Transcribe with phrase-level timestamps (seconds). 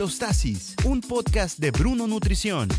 [0.00, 2.70] Alostasis, un podcast de Bruno Nutrición.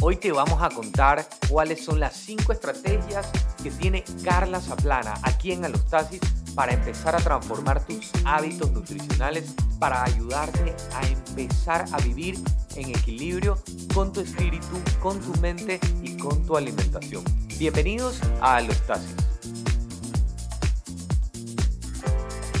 [0.00, 3.28] Hoy te vamos a contar cuáles son las cinco estrategias
[3.62, 6.20] que tiene Carla Zaplana aquí en Alostasis
[6.54, 12.38] para empezar a transformar tus hábitos nutricionales, para ayudarte a empezar a vivir
[12.76, 13.62] en equilibrio
[13.92, 17.22] con tu espíritu, con tu mente y con tu alimentación.
[17.58, 19.16] Bienvenidos a Alostasis.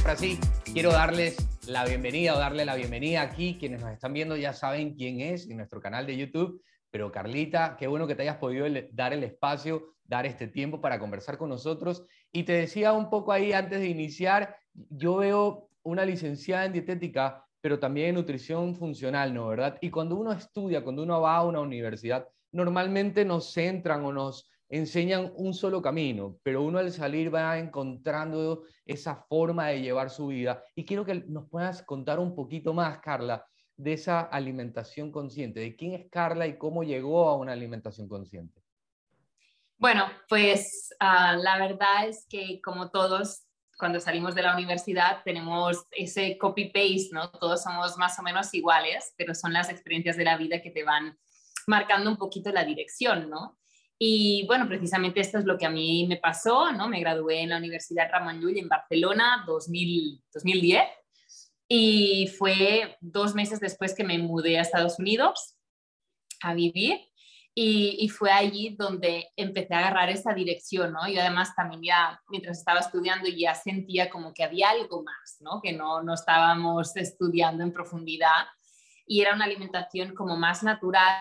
[0.02, 0.38] Ahora sí,
[0.74, 1.36] quiero darles
[1.68, 3.56] la bienvenida o darle la bienvenida aquí.
[3.58, 6.62] Quienes nos están viendo ya saben quién es en nuestro canal de YouTube.
[6.90, 10.98] Pero Carlita, qué bueno que te hayas podido dar el espacio, dar este tiempo para
[10.98, 12.04] conversar con nosotros.
[12.32, 17.44] Y te decía un poco ahí antes de iniciar, yo veo una licenciada en dietética,
[17.60, 19.48] pero también en nutrición funcional, ¿no?
[19.48, 19.78] ¿Verdad?
[19.80, 24.50] Y cuando uno estudia, cuando uno va a una universidad, normalmente nos centran o nos
[24.76, 30.26] enseñan un solo camino, pero uno al salir va encontrando esa forma de llevar su
[30.26, 30.64] vida.
[30.74, 35.76] Y quiero que nos puedas contar un poquito más, Carla, de esa alimentación consciente, de
[35.76, 38.60] quién es Carla y cómo llegó a una alimentación consciente.
[39.78, 43.44] Bueno, pues ah, la verdad es que como todos,
[43.78, 47.30] cuando salimos de la universidad tenemos ese copy-paste, ¿no?
[47.30, 50.82] Todos somos más o menos iguales, pero son las experiencias de la vida que te
[50.82, 51.16] van
[51.68, 53.56] marcando un poquito la dirección, ¿no?
[53.98, 56.88] Y bueno, precisamente esto es lo que a mí me pasó, ¿no?
[56.88, 60.82] Me gradué en la Universidad Ramon Llull en Barcelona 2000, 2010
[61.68, 65.56] y fue dos meses después que me mudé a Estados Unidos
[66.42, 67.00] a vivir
[67.56, 71.06] y, fue allí donde empecé a agarrar esa dirección, ¿no?
[71.06, 75.60] Y además también ya, mientras estaba estudiando, ya sentía como que había algo más, ¿no?
[75.62, 78.46] Que no, no estábamos estudiando en profundidad
[79.06, 81.16] y era una alimentación como más natural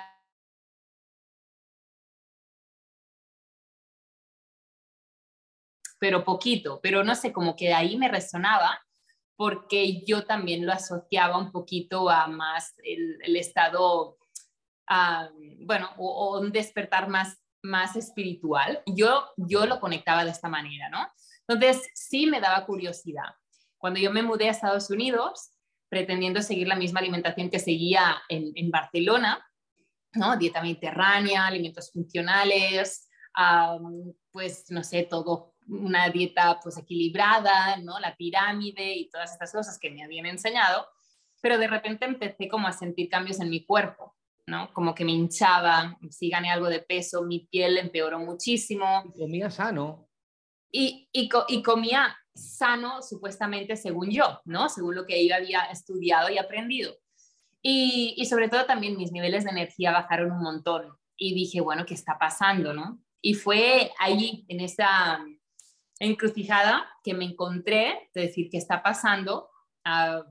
[6.03, 8.77] pero poquito, pero no sé, como que ahí me resonaba
[9.37, 14.17] porque yo también lo asociaba un poquito a más el, estado,
[15.61, 18.83] bueno, o, un despertar más, más espiritual.
[18.85, 21.07] Yo, yo lo conectaba de esta manera, ¿no?
[21.47, 23.37] Entonces, sí me daba curiosidad.
[23.77, 25.53] Cuando yo me mudé a Estados Unidos,
[25.87, 29.41] pretendiendo seguir la misma alimentación que seguía en, en Barcelona,
[30.15, 30.35] ¿no?
[30.35, 33.07] Dieta mediterránea, alimentos funcionales,
[34.31, 37.99] pues no sé, todo una dieta pues equilibrada, ¿no?
[37.99, 40.87] La pirámide y todas estas cosas que me habían enseñado,
[41.41, 44.15] pero de repente empecé como a sentir cambios en mi cuerpo,
[44.47, 44.71] ¿no?
[44.73, 49.03] Como que me hinchaba, sí gané algo de peso, mi piel empeoró muchísimo.
[49.15, 50.07] Y comía sano.
[50.71, 54.69] Y, y, y comía sano supuestamente según yo, ¿no?
[54.69, 56.95] Según lo que yo había estudiado y aprendido.
[57.61, 60.97] Y, y sobre todo también mis niveles de energía bajaron un montón.
[61.15, 63.01] Y dije, bueno, ¿qué está pasando, no?
[63.21, 65.23] Y fue allí, en esa
[66.05, 69.49] encrucijada que me encontré, de decir, ¿qué está pasando?
[69.83, 70.23] Ah,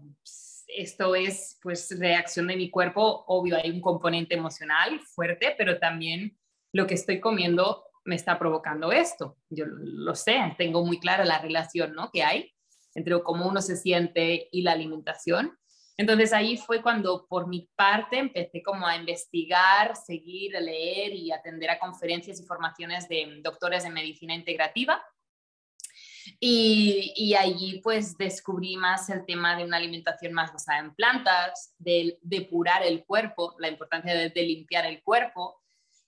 [0.67, 6.39] esto es pues reacción de mi cuerpo, obvio hay un componente emocional fuerte, pero también
[6.73, 9.37] lo que estoy comiendo me está provocando esto.
[9.51, 12.11] Yo lo sé, tengo muy clara la relación ¿no?
[12.11, 12.53] que hay
[12.95, 15.59] entre cómo uno se siente y la alimentación.
[15.97, 21.71] Entonces ahí fue cuando por mi parte empecé como a investigar, seguir, leer y atender
[21.71, 25.03] a conferencias y formaciones de doctores de medicina integrativa
[26.41, 32.19] y, allí pues descubrí más el tema de una alimentación más basada en plantas, de
[32.23, 35.61] depurar el cuerpo, la importancia de, limpiar el cuerpo.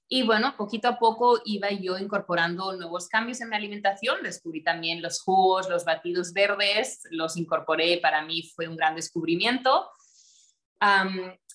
[0.08, 4.22] Y bueno, poquito a poco iba yo incorporando nuevos cambios en mi alimentación.
[4.22, 9.88] Descubrí también los jugos, los batidos verdes, los incorporé, para mí fue un gran descubrimiento.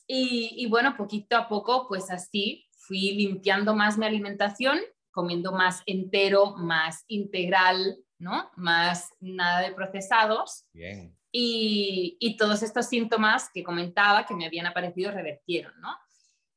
[0.07, 4.79] y, y bueno, poquito a poco, pues así fui limpiando más mi alimentación,
[5.11, 8.51] comiendo más entero, más integral, ¿no?
[8.55, 10.65] Más nada de procesados.
[10.73, 11.17] Bien.
[11.31, 15.95] Y, y, todos estos síntomas que comentaba que me habían aparecido revertieron, ¿no?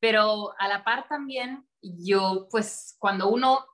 [0.00, 3.66] Pero a la par también, yo, pues cuando uno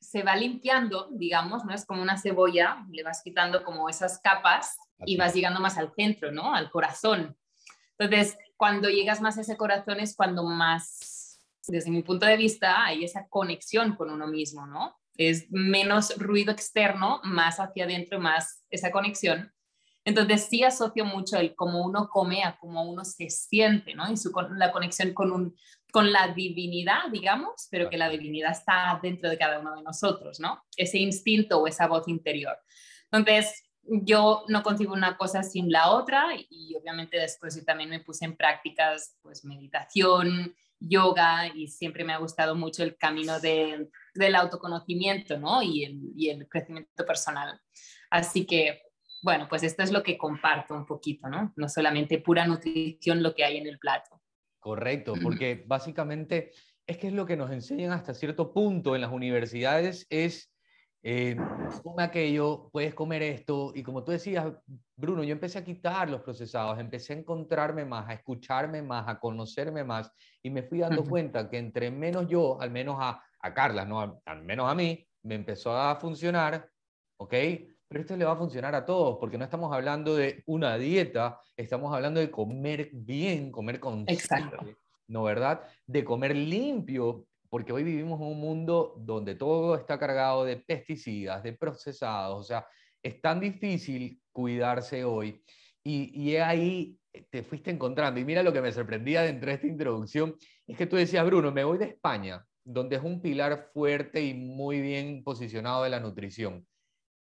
[0.00, 1.74] se va limpiando, digamos, ¿no?
[1.74, 5.92] Es como una cebolla, le vas quitando como esas capas y vas llegando más al
[5.94, 6.54] centro, ¿no?
[6.54, 7.36] Al corazón.
[7.98, 12.84] Entonces, cuando llegas más a ese corazón es cuando más, desde mi punto de vista,
[12.84, 14.96] hay esa conexión con uno mismo, ¿no?
[15.18, 19.52] Es menos ruido externo, más hacia adentro, más esa conexión.
[20.04, 24.10] Entonces sí asocio mucho el cómo uno come a cómo uno se siente, ¿no?
[24.10, 25.54] Y su, la conexión con, un,
[25.92, 30.40] con la divinidad, digamos, pero que la divinidad está dentro de cada uno de nosotros,
[30.40, 30.64] ¿no?
[30.76, 32.56] Ese instinto o esa voz interior.
[33.10, 38.00] Entonces, yo no consigo una cosa sin la otra y obviamente después yo también me
[38.00, 43.88] puse en prácticas, pues meditación, yoga y siempre me ha gustado mucho el camino de,
[44.18, 45.62] del autoconocimiento ¿no?
[45.62, 47.60] y, el, y el crecimiento personal.
[48.10, 48.82] Así que
[49.22, 51.52] bueno, pues esto es lo que comparto un poquito, ¿no?
[51.56, 54.20] No solamente pura nutrición lo que hay en el plato.
[54.60, 56.52] Correcto, porque básicamente
[56.86, 60.52] es que es lo que nos enseñan hasta cierto punto en las universidades, es
[61.02, 61.36] eh,
[61.82, 64.52] come aquello, puedes comer esto, y como tú decías,
[64.96, 69.18] Bruno, yo empecé a quitar los procesados, empecé a encontrarme más, a escucharme más, a
[69.18, 70.12] conocerme más,
[70.42, 74.20] y me fui dando cuenta que entre menos yo, al menos a, a Carla, no,
[74.24, 76.68] al menos a mí, me empezó a funcionar,
[77.18, 77.34] ¿ok?
[77.88, 81.40] Pero esto le va a funcionar a todos, porque no estamos hablando de una dieta,
[81.56, 84.04] estamos hablando de comer bien, comer con
[85.08, 85.62] ¿no verdad?
[85.86, 91.42] De comer limpio, porque hoy vivimos en un mundo donde todo está cargado de pesticidas,
[91.42, 92.66] de procesados, o sea,
[93.02, 95.42] es tan difícil cuidarse hoy.
[95.82, 96.98] Y, y ahí
[97.30, 98.20] te fuiste encontrando.
[98.20, 100.36] Y mira lo que me sorprendía dentro de esta introducción,
[100.66, 104.34] es que tú decías, Bruno, me voy de España, donde es un pilar fuerte y
[104.34, 106.66] muy bien posicionado de la nutrición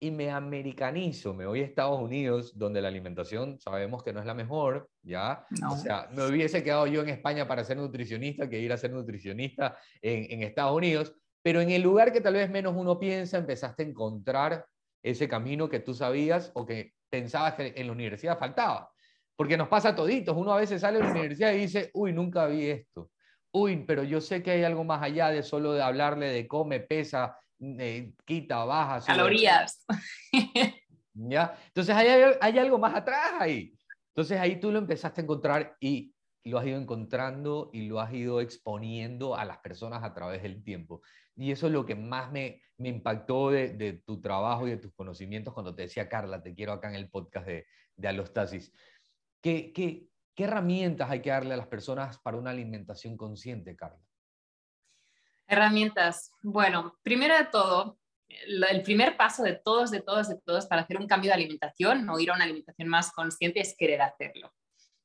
[0.03, 4.27] y me americanizo, me voy a Estados Unidos, donde la alimentación sabemos que no es
[4.27, 5.47] la mejor, ¿ya?
[5.71, 8.91] O sea, me hubiese quedado yo en España para ser nutricionista que ir a ser
[8.93, 13.39] nutricionista en, en Estados Unidos, pero en el lugar que tal vez menos uno piensa,
[13.39, 14.67] empezaste a encontrar
[15.05, 18.91] ese camino que tú sabías o que pensabas que en la universidad faltaba.
[19.37, 22.13] Porque nos pasa a toditos, uno a veces sale de la universidad y dice, uy,
[22.13, 23.13] nunca vi esto.
[23.53, 26.81] Uy, pero yo sé que hay algo más allá de solo de hablarle de come,
[26.81, 29.05] pesa, eh, quita, baja.
[29.05, 29.85] Calorías.
[31.15, 31.55] ¿Ya?
[31.67, 32.09] Entonces hay,
[32.41, 33.75] hay, algo más atrás ahí.
[34.09, 36.15] Entonces ahí tú lo empezaste a encontrar y
[36.45, 40.65] lo has ido encontrando y lo has ido exponiendo a las personas a través del
[40.65, 41.03] tiempo.
[41.37, 44.77] Y eso es lo que más me, me impactó de, de, tu trabajo y de
[44.79, 47.67] tus conocimientos cuando te decía, Carla, te quiero acá en el podcast de,
[47.97, 48.73] de Alostasis.
[49.43, 54.01] ¿Qué, qué, ¿Qué herramientas hay que darle a las personas para una alimentación consciente, Carla?
[55.47, 56.31] Herramientas.
[56.43, 57.99] Bueno, primero de todo,
[58.29, 62.09] el primer paso de todos, de todos, de todos para hacer un cambio de alimentación
[62.09, 64.55] o ir a una alimentación más consciente es querer hacerlo.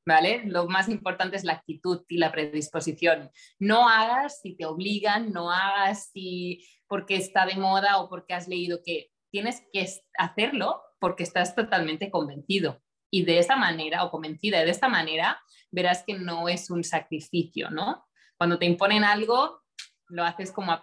[0.06, 0.44] ¿Vale?
[0.46, 3.30] Lo más importante es la actitud y la predisposición.
[3.60, 8.48] No hagas si te obligan, no hagas si porque está de moda o porque has
[8.48, 9.86] leído que tienes que
[10.18, 12.82] hacerlo porque estás totalmente convencido.
[13.10, 17.70] Y de esta manera, o convencida de esta manera, verás que no es un sacrificio,
[17.70, 18.06] ¿no?
[18.38, 19.62] Cuando te imponen algo,
[20.10, 20.78] lo haces como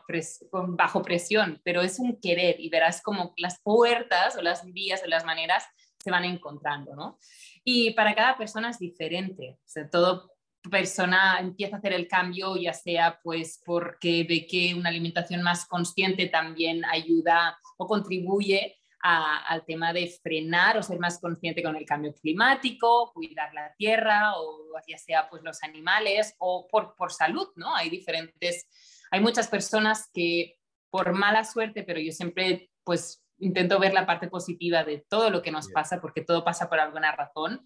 [0.76, 5.06] bajo presión, pero es un querer y verás como las puertas o las vías o
[5.06, 5.65] las maneras
[5.99, 7.19] se van encontrando, ¿no?
[7.65, 10.35] Y para cada persona es diferente, o todo
[10.70, 15.67] persona empieza a hacer el cambio, ya sea pues porque ve que una alimentación más
[15.67, 21.85] consciente también ayuda o contribuye al tema de frenar o ser más consciente con el
[21.85, 27.49] cambio climático, cuidar la tierra o ya sea pues los animales o por, por salud,
[27.56, 27.77] ¿no?
[27.77, 28.67] Hay diferentes
[29.15, 30.59] hay muchas personas que
[30.91, 35.41] por mala suerte, pero yo siempre pues intento ver la parte positiva de todo lo
[35.41, 37.65] que nos pasa, porque todo pasa por alguna razón,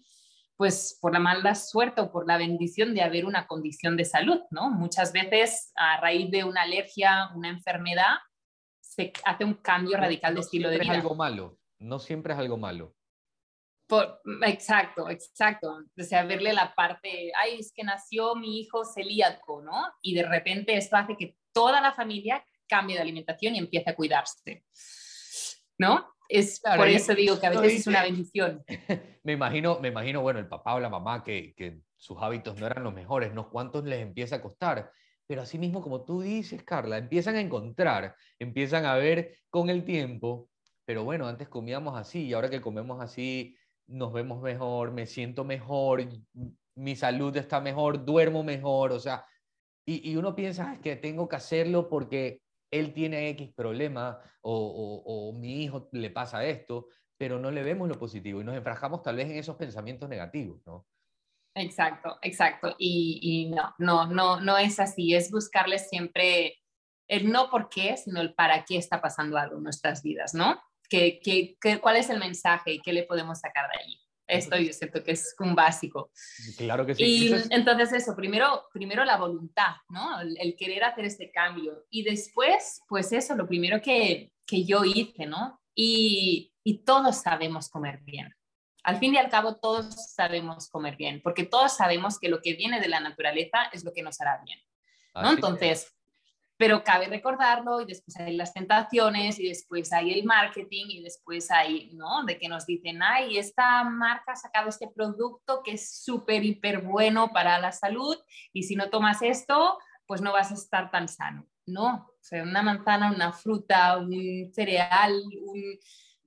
[0.57, 4.41] pues por la mala suerte o por la bendición de haber una condición de salud,
[4.51, 4.69] ¿no?
[4.69, 8.17] Muchas veces a raíz de una alergia, una enfermedad,
[8.99, 10.91] se hace un cambio radical de estilo de vida.
[10.91, 12.93] Es algo malo, no siempre es algo malo.
[14.45, 15.85] exacto, exacto.
[15.97, 19.85] O sea, verle la parte, ay, es que nació mi hijo celíaco, ¿no?
[20.01, 23.95] Y de repente esto hace que toda la familia cambie de alimentación y empiece a
[23.95, 24.65] cuidarse.
[25.77, 26.13] ¿No?
[26.27, 28.63] Es por eso digo que a veces es una bendición.
[29.23, 32.65] Me imagino, me imagino, bueno, el papá o la mamá que, que sus hábitos no
[32.65, 33.49] eran los mejores, ¿no?
[33.49, 34.91] ¿Cuántos les empieza a costar?
[35.29, 39.85] Pero así mismo, como tú dices, Carla, empiezan a encontrar, empiezan a ver con el
[39.85, 40.49] tiempo,
[40.85, 43.55] pero bueno, antes comíamos así y ahora que comemos así,
[43.85, 46.03] nos vemos mejor, me siento mejor,
[46.73, 49.23] mi salud está mejor, duermo mejor, o sea,
[49.85, 55.63] y, uno piensa que tengo que hacerlo porque él tiene X problema o, o, mi
[55.63, 59.29] hijo le pasa esto, pero no le vemos lo positivo y nos enfrascamos tal vez
[59.29, 60.87] en esos pensamientos negativos, ¿no?
[61.55, 62.75] Exacto, exacto.
[62.77, 65.13] Y, y, no, no, no, no es así.
[65.13, 66.57] Es buscarle siempre
[67.07, 70.61] el no por qué, sino el para qué está pasando algo en nuestras vidas, ¿no?
[70.89, 73.99] ¿Qué, qué, qué, cuál es el mensaje y qué le podemos sacar de allí?
[74.27, 76.11] Esto yo siento que es un básico.
[76.55, 77.03] Claro que sí.
[77.03, 80.21] Y entonces eso, primero, primero la voluntad, ¿no?
[80.21, 81.85] El, querer hacer este cambio.
[81.89, 85.59] Y después, pues eso, lo primero que, que yo hice, ¿no?
[85.73, 88.31] Y, y todos sabemos comer bien.
[88.83, 92.53] Al fin y al cabo, todos sabemos comer bien, porque todos sabemos que lo que
[92.53, 94.59] viene de la naturaleza es lo que nos hará bien.
[95.15, 95.31] ¿no?
[95.31, 95.93] Entonces,
[96.59, 101.49] pero cabe recordarlo y después hay las tentaciones y después hay el marketing y después
[101.51, 102.25] hay, ¿no?
[102.25, 106.81] De que nos dicen, ay, esta marca ha sacado este producto que es súper, hiper
[106.81, 108.17] bueno para la salud
[108.51, 111.47] y si no tomas esto, pues no vas a estar tan sano.
[111.65, 115.23] No, o sea, una manzana, una fruta, un cereal,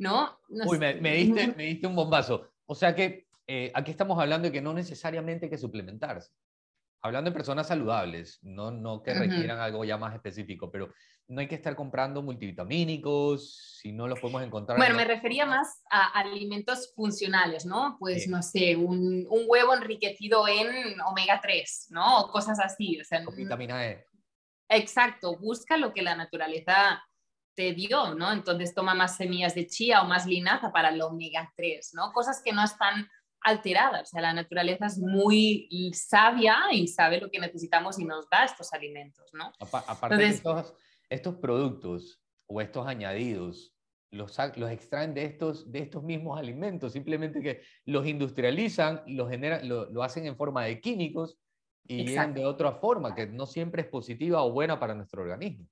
[0.03, 0.39] ¿no?
[0.49, 2.51] Uy, me, diste, me diste un bombazo.
[2.67, 6.33] O sea que eh, aquí estamos hablando de que no necesariamente hay que suplementarse.
[7.01, 10.93] Hablando de personas saludables, no, no que requieran algo ya más específico, pero
[11.27, 14.79] no hay que estar comprando multivitamínicos si no los podemos encontrar.
[14.79, 17.97] Bueno, me refería más a alimentos funcionales, ¿no?
[17.99, 22.21] Pues no sé, un, un, huevo enriquecido en omega 3, ¿no?
[22.21, 23.01] O cosas así.
[23.01, 24.07] O sea, vitamina E.
[24.69, 27.03] Exacto, busca lo que la naturaleza
[27.55, 28.33] te dio, ¿no?
[28.33, 32.13] Entonces toma más semillas de chía o más linaza para el omega 3, ¿no?
[32.13, 33.09] Cosas que no están
[33.43, 34.03] alteradas.
[34.03, 38.45] O sea, la naturaleza es muy sabia y sabe lo que necesitamos y nos da
[38.45, 39.53] estos alimentos, ¿no?
[39.61, 40.75] Aparte de estos,
[41.11, 43.75] estos, productos o estos añadidos,
[44.11, 49.69] los, los extraen de estos, de estos mismos alimentos, simplemente que los industrializan, los generan,
[49.69, 51.39] lo, lo hacen en forma de químicos
[51.85, 55.67] y llegan de otra forma, que no siempre es positiva o buena para nuestro organismo.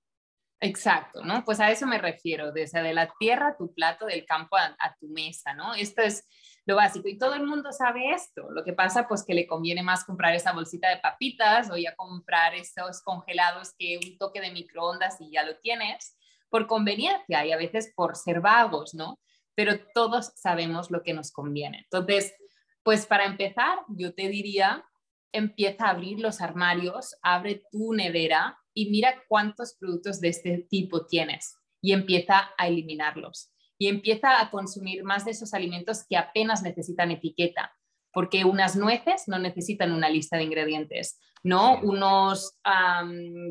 [0.63, 1.43] Exacto, ¿no?
[1.45, 4.77] Pues a eso me refiero, desde de la tierra a tu plato, del campo a,
[4.79, 5.75] a, tu mesa, ¿no?
[5.75, 6.29] Esto es
[6.67, 8.51] lo básico y todo el mundo sabe esto.
[8.51, 11.97] Lo que pasa pues que le conviene más comprar esa bolsita de papitas o ya
[11.97, 16.17] comprar esos congelados que un toque de microondas y ya lo tienes
[16.51, 19.19] por conveniencia y a veces por ser vagos, ¿no?
[19.55, 21.79] Pero todos sabemos lo que nos conviene.
[21.91, 22.35] Entonces,
[22.83, 24.85] pues para empezar, yo te diría,
[25.33, 31.07] empieza a abrir los armarios, abre tu nevera y mira cuántos productos de este tipo
[31.07, 33.53] tienes y empieza a eliminarlos.
[33.79, 37.75] Y empieza a consumir más de esos alimentos que apenas necesitan etiqueta,
[38.13, 41.81] porque unas nueces no necesitan una lista de ingredientes, ¿no?
[41.81, 42.59] Unos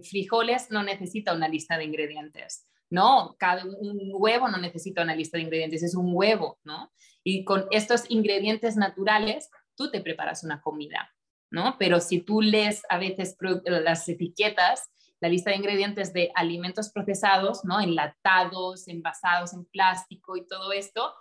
[0.03, 2.67] frijoles no necesitan una lista de ingredientes.
[2.91, 6.91] No, cada, un huevo no necesita una lista de ingredientes, es un huevo, ¿no?
[7.23, 11.11] Y con estos ingredientes naturales, tú te preparas una comida,
[11.51, 11.75] ¿no?
[11.77, 14.89] Pero si tú lees a veces las etiquetas,
[15.21, 17.79] la lista de ingredientes de alimentos procesados, ¿no?
[17.81, 21.13] Enlatados, envasados en plástico y todo esto,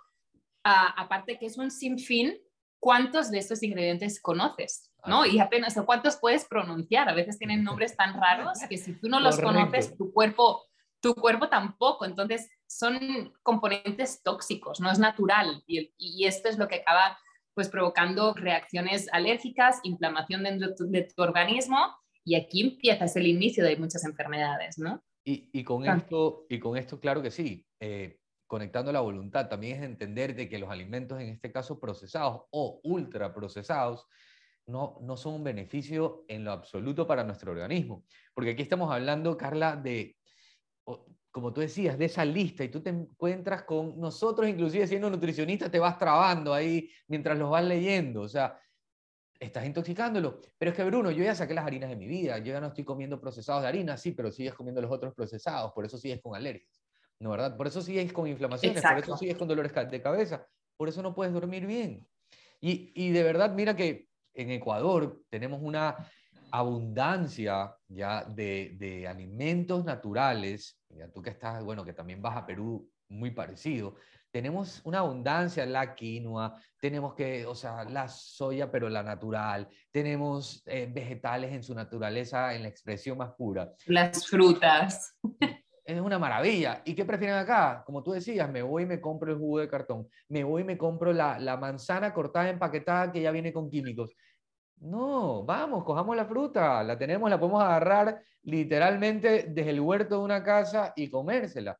[0.63, 2.37] aparte que es un sinfín,
[2.79, 4.91] ¿cuántos de estos ingredientes conoces?
[5.05, 5.25] ¿no?
[5.25, 7.09] Y apenas, o ¿cuántos puedes pronunciar?
[7.09, 10.65] A veces tienen nombres tan raros que si tú no los conoces, tu cuerpo,
[11.01, 12.05] tu cuerpo tampoco.
[12.05, 15.63] Entonces, son componentes tóxicos, no es natural.
[15.67, 17.17] Y, y esto es lo que acaba
[17.53, 21.95] pues provocando reacciones alérgicas, inflamación dentro de tu organismo
[22.29, 25.03] y aquí empieza, es el inicio de muchas enfermedades, ¿no?
[25.23, 29.77] Y, y con, esto, y con esto, claro que sí, eh, conectando la voluntad, también
[29.77, 34.05] es entender de que los alimentos, en este caso procesados o ultra procesados,
[34.67, 38.05] no, no son un beneficio en lo absoluto para nuestro organismo.
[38.35, 40.15] Porque aquí estamos hablando, Carla, de,
[41.31, 45.71] como tú decías, de esa lista y tú te encuentras con nosotros, inclusive siendo nutricionista,
[45.71, 48.21] te vas trabando ahí mientras los vas leyendo.
[48.21, 48.59] O sea,
[49.39, 50.41] estás intoxicándolo.
[50.57, 52.67] Pero es que, Bruno, yo ya saqué las harinas de mi vida, yo ya no
[52.67, 56.21] estoy comiendo procesados de harina, sí, pero sigues comiendo los otros procesados, por eso sigues
[56.21, 56.83] con alergias,
[57.19, 57.55] ¿no verdad?
[57.55, 60.45] Por eso sigues con inflamaciones, por eso sigues con dolores de cabeza,
[60.77, 62.05] por eso no puedes dormir bien.
[62.59, 65.95] Y, y de verdad, mira que en Ecuador tenemos una
[66.51, 72.45] abundancia ya de, de alimentos naturales, ya tú que estás, bueno, que también vas a
[72.45, 73.95] Perú, muy parecido,
[74.31, 80.63] tenemos una abundancia, la quinoa, tenemos que, o sea, la soya, pero la natural, tenemos
[80.65, 83.73] eh, vegetales en su naturaleza, en la expresión más pura.
[83.85, 85.17] Las frutas.
[85.85, 86.83] Es una maravilla.
[86.85, 87.81] ¿Y qué prefieren acá?
[87.83, 90.65] Como tú decías, me voy y me compro el jugo de cartón, me voy y
[90.65, 94.15] me compro la, la manzana cortada, empaquetada, que ya viene con químicos.
[94.81, 100.23] No, vamos, cojamos la fruta, la tenemos, la podemos agarrar literalmente desde el huerto de
[100.23, 101.77] una casa y comérsela.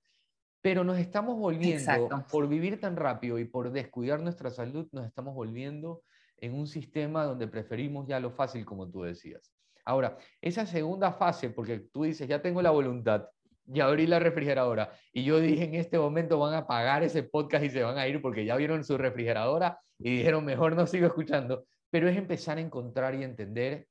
[0.61, 5.33] Pero nos estamos volviendo, por vivir tan rápido y por descuidar nuestra salud, nos estamos
[5.33, 6.03] volviendo
[6.37, 9.53] en un sistema donde preferimos ya lo fácil, como tú decías.
[9.85, 13.27] Ahora, esa segunda fase, porque tú dices, ya tengo la voluntad,
[13.65, 17.63] ya abrí la refrigeradora, y yo dije, en este momento van a pagar ese podcast
[17.63, 21.07] y se van a ir porque ya vieron su refrigeradora y dijeron, mejor no sigo
[21.07, 23.87] escuchando, pero es empezar a encontrar y entender,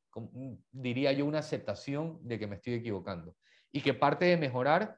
[0.71, 3.35] diría yo, una aceptación de que me estoy equivocando
[3.73, 4.97] y que parte de mejorar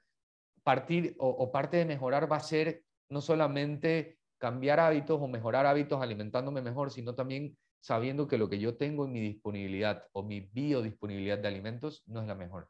[0.62, 6.02] partir o, parte de mejorar va a ser no solamente cambiar hábitos o mejorar hábitos
[6.02, 10.40] alimentándome mejor, sino también sabiendo que lo que yo tengo en mi disponibilidad o mi
[10.40, 12.68] biodisponibilidad de alimentos no es la mejor.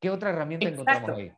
[0.00, 1.32] ¿Qué otra herramienta encontramos ahí?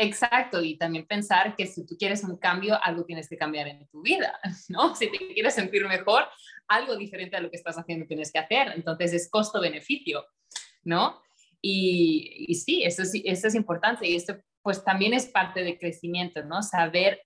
[0.00, 3.88] Exacto, y también pensar que si tú quieres un cambio, algo tienes que cambiar en
[3.88, 4.38] tu vida,
[4.68, 4.94] ¿no?
[4.94, 6.24] Si te quieres sentir mejor,
[6.68, 8.72] algo diferente a lo que estás haciendo tienes que hacer.
[8.76, 10.24] Entonces es costo-beneficio,
[10.84, 11.20] ¿no?
[11.60, 15.78] Y, y, sí, eso es, eso es importante y esto pues también es parte del
[15.78, 16.62] crecimiento, ¿no?
[16.62, 17.22] Saber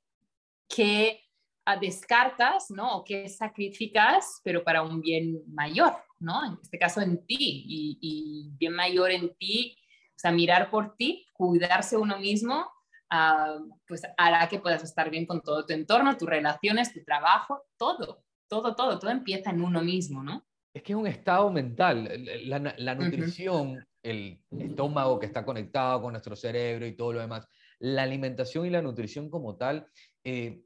[0.69, 1.21] qué
[1.65, 2.97] ah, descartas, ¿no?
[2.97, 6.45] O qué sacrificas, pero para un bien mayor, ¿no?
[6.45, 9.77] En este caso en ti y, bien mayor en ti,
[10.11, 12.71] o sea, mirar por ti, cuidarse uno mismo
[13.11, 17.65] ah, pues hará que puedas estar bien con todo tu entorno, tus relaciones, tu trabajo,
[17.77, 20.47] todo, todo, todo, todo empieza en uno mismo, ¿no?
[20.75, 22.09] Es que es un estado mental.
[22.47, 27.47] La, nutrición, el estómago que está conectado con nuestro cerebro y todo lo demás,
[27.78, 29.87] la alimentación y la nutrición como tal,
[30.25, 30.62] eh,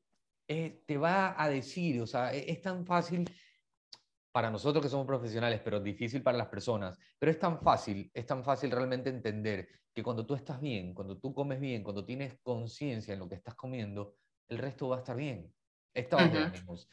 [0.49, 3.29] eh, te va a decir, o sea, e, es, tan fácil
[4.33, 8.27] para nosotros que somos profesionales, pero difícil para las personas, pero es tan fácil, es
[8.27, 12.39] tan fácil realmente entender que cuando tú estás bien, cuando tú comes bien, cuando tienes
[12.43, 14.15] conciencia en lo que estás comiendo,
[14.49, 15.53] el resto va a estar bien.
[15.95, 16.89] Estado de ánimos,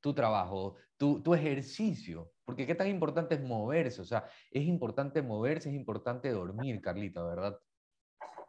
[0.00, 5.22] tu trabajo, tu, tu, ejercicio, porque qué tan importante es moverse, o sea, es importante
[5.22, 7.58] moverse, es importante dormir, Carlita, ¿verdad?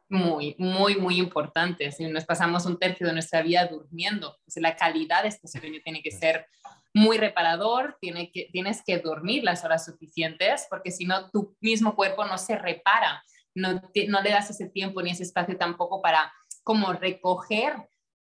[0.09, 1.91] muy, muy, muy importante.
[1.91, 6.01] Si nos pasamos un tercio de nuestra vida durmiendo, la calidad de este sueño tiene
[6.01, 6.47] que ser
[6.93, 11.95] muy reparador, tiene que, tienes que dormir las horas suficientes, porque si no, tu mismo
[11.95, 13.23] cuerpo no se repara,
[13.53, 16.31] no, no le das ese tiempo ni ese espacio tampoco para
[16.63, 17.73] como recoger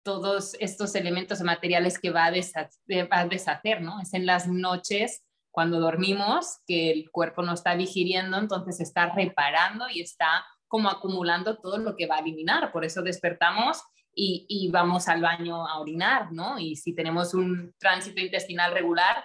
[0.04, 4.00] todos estos elementos materiales que va a, va a deshacer, ¿no?
[4.02, 9.86] Es en las noches cuando dormimos que el cuerpo no está digiriendo, entonces está reparando
[9.90, 12.72] y está como acumulando todo lo que va a eliminar.
[12.72, 16.60] Por eso despertamos y, vamos al baño a orinar, ¿no?
[16.60, 19.24] Y si tenemos un tránsito intestinal regular,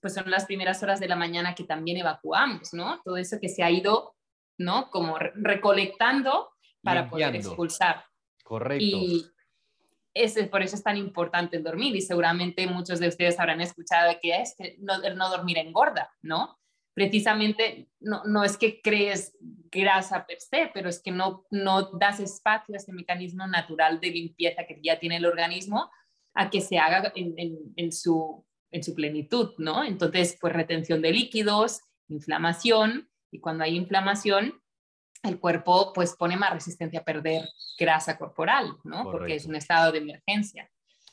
[0.00, 3.00] pues son las primeras horas de la mañana que también evacuamos, ¿no?
[3.04, 4.14] Todo eso que se ha ido,
[4.58, 4.90] ¿no?
[4.90, 6.50] Como recolectando
[6.82, 8.04] para poder expulsar.
[8.44, 8.84] Correcto.
[8.84, 9.26] Y
[10.14, 14.16] ese, por eso es tan importante el dormir y seguramente muchos de ustedes habrán escuchado
[14.22, 16.58] que es que no, dormir engorda, ¿no?
[16.94, 22.74] precisamente no, es que crees grasa per se, pero es que no, no das espacio
[22.74, 25.90] a ese mecanismo natural de limpieza que ya tiene el organismo
[26.34, 29.84] a que se haga en, su, en su plenitud, ¿no?
[29.84, 34.62] Entonces, pues retención de líquidos, inflamación, y cuando hay inflamación,
[35.24, 39.04] el cuerpo pues pone más resistencia a perder grasa corporal, ¿no?
[39.04, 40.70] Porque es un estado de emergencia.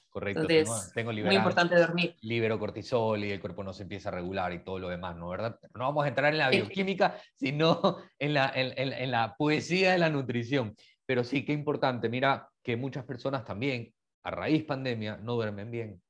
[0.09, 0.41] Correcto.
[0.41, 2.17] Entonces, tengo, muy importante dormir.
[2.21, 5.29] Libero cortisol y el cuerpo no se empieza a regular y todo lo demás, ¿no?
[5.29, 5.57] ¿Verdad?
[5.73, 7.79] No vamos a entrar en la bioquímica, sino
[8.19, 10.75] en la, en, en, la poesía de la nutrición.
[11.05, 12.09] Pero sí, qué importante.
[12.09, 16.01] Mira que muchas personas también, a raíz pandemia, no duermen bien.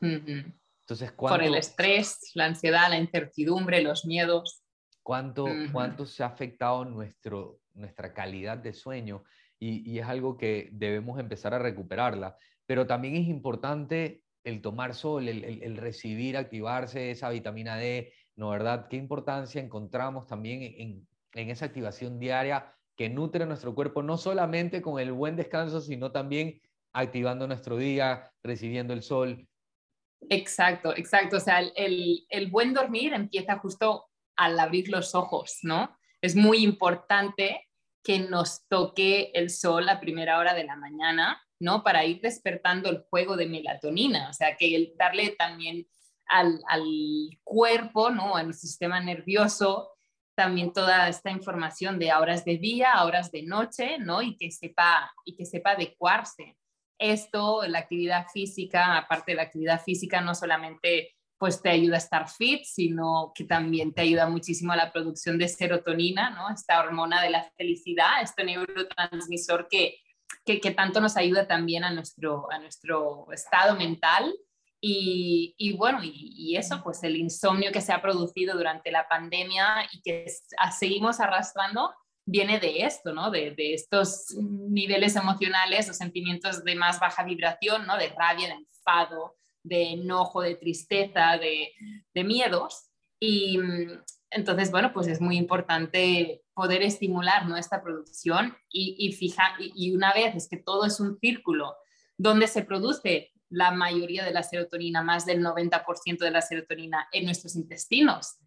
[0.00, 4.61] Entonces, ¿cuánto, Por el estrés, la ansiedad, la incertidumbre, los miedos.
[5.02, 9.24] ¿Cuánto, cuánto se ha afectado nuestro, nuestra calidad de sueño?
[9.58, 12.36] Y, y es algo que debemos empezar a recuperarla
[12.66, 18.88] pero también es importante el tomar sol, el, recibir, activarse esa vitamina D, ¿no verdad?
[18.88, 24.82] ¿Qué importancia encontramos también en, en esa activación diaria que nutre nuestro cuerpo, no solamente
[24.82, 26.60] con el buen descanso, sino también
[26.92, 29.46] activando nuestro día, recibiendo el sol?
[30.28, 31.36] Exacto, exacto.
[31.36, 35.96] O sea, el, el buen dormir empieza justo al abrir los ojos, ¿no?
[36.20, 37.68] Es muy importante
[38.04, 41.82] que nos toque el sol a primera hora de la mañana ¿no?
[41.84, 45.86] Para ir despertando el juego de melatonina, o sea, que darle también
[46.26, 46.60] al,
[47.44, 48.36] cuerpo, ¿no?
[48.36, 49.90] A nuestro sistema nervioso,
[50.34, 54.22] también toda esta información de horas de día, horas de noche, ¿no?
[54.22, 56.56] Y que sepa, y que sepa adecuarse.
[56.98, 61.98] Esto, la actividad física, aparte de la actividad física, no solamente pues te ayuda a
[61.98, 66.48] estar fit, sino que también te ayuda muchísimo a la producción de serotonina, ¿no?
[66.54, 69.96] Esta hormona de la felicidad, este neurotransmisor que
[70.44, 74.34] que, tanto nos ayuda también a nuestro, a nuestro estado mental.
[74.84, 80.02] Y, bueno, y, eso, pues el insomnio que se ha producido durante la pandemia y
[80.02, 80.26] que
[80.76, 81.94] seguimos arrastrando,
[82.26, 83.30] viene de esto, ¿no?
[83.30, 87.96] De, estos niveles emocionales o sentimientos de más baja vibración, ¿no?
[87.96, 91.72] De rabia, de enfado, de enojo, de tristeza, de,
[92.14, 92.90] de miedos.
[93.20, 93.58] Y,
[94.32, 100.12] entonces, bueno, pues es muy importante poder estimular nuestra producción y, y fijar, y, una
[100.12, 101.74] vez es que todo es un círculo
[102.16, 107.26] donde se produce la mayoría de la serotonina, más del 90% de la serotonina en
[107.26, 108.38] nuestros intestinos,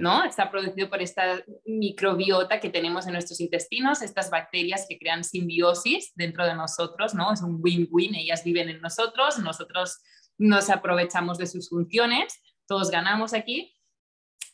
[0.00, 0.24] ¿no?
[0.24, 6.12] Está producido por esta microbiota que tenemos en nuestros intestinos, estas bacterias que crean simbiosis
[6.14, 7.30] dentro de nosotros, ¿no?
[7.30, 9.98] Es un win-win, ellas viven en nosotros, nosotros
[10.38, 13.74] nos aprovechamos de sus funciones, todos ganamos aquí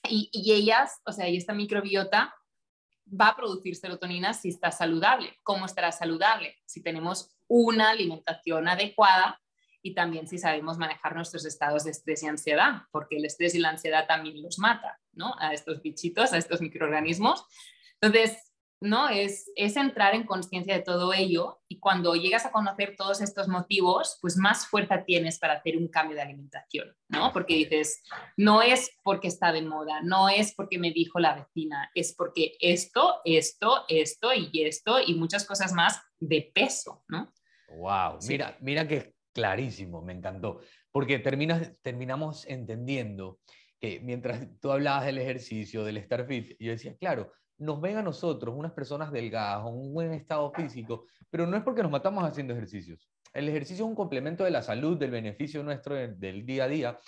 [0.08, 2.34] y, ellas, o sea, y esta microbiota
[3.08, 5.38] va a producir serotonina si está saludable.
[5.42, 6.56] ¿Cómo estará saludable?
[6.64, 9.40] Si tenemos una alimentación adecuada
[9.82, 13.58] y también si sabemos manejar nuestros estados de estrés y ansiedad, porque el estrés y
[13.58, 15.34] la ansiedad también los mata, ¿no?
[15.38, 17.44] A estos bichitos, a estos microorganismos.
[18.00, 18.49] Entonces,
[18.80, 19.08] ¿no?
[19.08, 23.46] Es, es entrar en conciencia de todo ello y cuando llegas a conocer todos estos
[23.46, 27.32] motivos, pues más fuerza tienes para hacer un cambio de alimentación, ¿no?
[27.32, 28.02] Porque dices,
[28.36, 32.56] no es porque está de moda, no es porque me dijo la vecina, es porque
[32.60, 37.32] esto, esto, esto y esto y muchas cosas más de peso, ¿no?
[37.68, 43.38] Wow, mira, mira que clarísimo, me encantó, porque terminas, terminamos entendiendo
[43.78, 48.02] que mientras tú hablabas del ejercicio, del estar fit, yo decía, claro, nos ven a
[48.02, 52.24] nosotros, unas personas delgadas, con un buen estado físico, pero no es porque nos matamos
[52.24, 53.08] haciendo ejercicios.
[53.32, 56.98] El ejercicio es un complemento de la salud, del beneficio nuestro del día a día,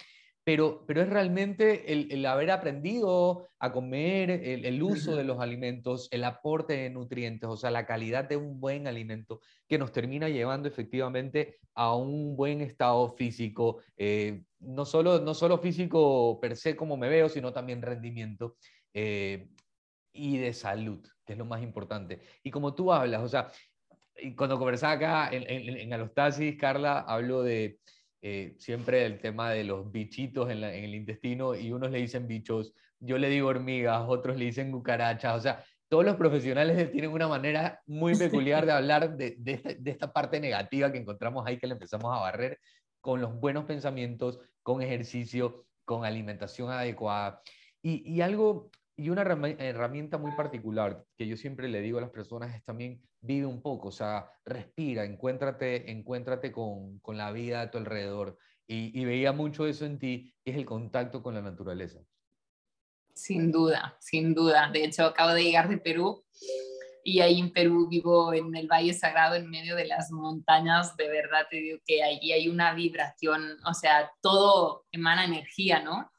[0.45, 6.25] pero, pero es realmente el, haber aprendido a comer, el, uso de los alimentos, el
[6.25, 10.69] aporte de nutrientes, o sea, la calidad de un buen alimento que nos termina llevando
[10.69, 16.97] efectivamente a un buen estado físico, eh, no, solo, no solo físico per se como
[16.97, 18.57] me veo, sino también rendimiento.
[18.93, 19.49] Eh,
[20.13, 22.21] y de salud, que es lo más importante.
[22.43, 23.51] Y como tú hablas, o sea,
[24.37, 27.79] cuando conversaba acá en, en, Alostasis, Carla, hablo de
[28.21, 32.75] eh, siempre del tema de los bichitos en, el intestino y unos le dicen bichos,
[33.01, 37.29] yo le digo hormigas, otros le dicen cucarachas, o sea, todos los profesionales tienen una
[37.29, 41.59] manera muy peculiar de hablar de, de, esta, de esta parte negativa que encontramos ahí,
[41.59, 42.59] que le empezamos a barrer
[43.01, 47.43] con los buenos pensamientos, con ejercicio, con alimentación adecuada.
[47.83, 48.71] Y, y, algo
[49.03, 53.03] y una herramienta muy particular que yo siempre le digo a las personas es también
[53.21, 58.39] vive un poco, o sea, respira, encuéntrate, encuéntrate con, con la vida a tu alrededor.
[58.69, 61.99] Y, y, veía mucho eso en ti, que es el contacto con la naturaleza.
[63.13, 64.71] Sin duda, sin duda.
[64.73, 66.25] De hecho, acabo de llegar de Perú
[67.03, 70.97] y ahí en Perú vivo en el Valle Sagrado, en medio de las montañas.
[70.97, 76.12] De verdad te digo que allí hay una vibración, o sea, todo emana energía, ¿no?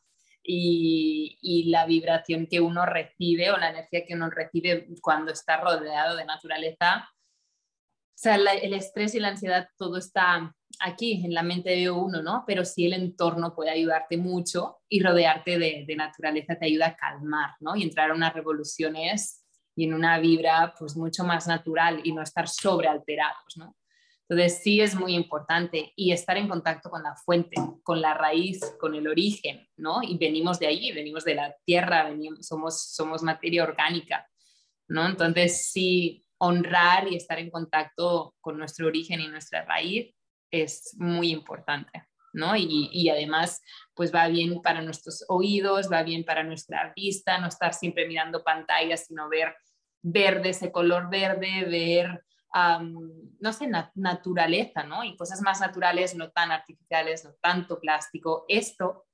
[0.43, 6.15] Y, la vibración que uno recibe o la energía que uno recibe cuando está rodeado
[6.15, 7.09] de naturaleza.
[7.09, 12.21] O sea, el estrés y la ansiedad, todo está aquí en la mente de uno,
[12.21, 12.43] ¿no?
[12.45, 16.95] Pero sí el entorno puede ayudarte mucho y rodearte de, de naturaleza te ayuda a
[16.95, 17.75] calmar, ¿no?
[17.75, 19.43] Y entrar a unas revoluciones
[19.75, 23.75] y en una vibra pues mucho más natural y no estar sobrealterados, ¿no?
[24.27, 28.61] Entonces sí es muy importante y estar en contacto con la fuente, con la raíz,
[28.79, 30.01] con el origen, ¿no?
[30.01, 34.27] Y venimos de allí, venimos de la tierra, venimos, somos, somos materia orgánica,
[34.87, 35.07] ¿no?
[35.07, 40.15] Entonces sí, honrar y estar en contacto con nuestro origen y nuestra raíz
[40.51, 42.55] es muy importante, ¿no?
[42.55, 43.61] Y, y además,
[43.93, 48.43] pues va bien para nuestros oídos, va bien para nuestra vista, no estar siempre mirando
[48.43, 49.53] pantallas, sino ver
[50.03, 52.23] verde, ese color verde, ver
[52.53, 55.03] no sé, naturaleza, ¿no?
[55.03, 58.45] Y cosas más naturales, no tan artificiales, no tanto plástico.
[58.47, 59.05] Esto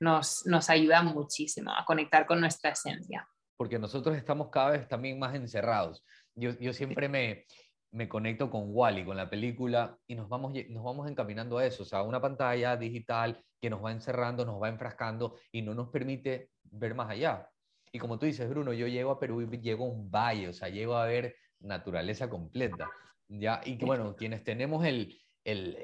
[0.00, 3.26] nos, nos ayuda muchísimo a conectar con nuestra esencia.
[3.56, 6.04] Porque nosotros estamos cada vez también más encerrados.
[6.34, 7.46] Yo, yo siempre me,
[7.92, 11.82] me conecto con Wally, con la película, y nos vamos, nos vamos encaminando a eso,
[11.82, 15.90] o sea, una pantalla digital que nos va encerrando, nos va enfrascando y no nos
[15.90, 17.48] permite ver más allá.
[17.92, 20.52] Y como tú dices, Bruno, yo llego a Perú y llego a un valle, o
[20.52, 22.90] sea, llego a ver naturaleza completa.
[23.28, 23.60] ¿ya?
[23.64, 25.76] Y que, bueno, quienes tenemos el, el,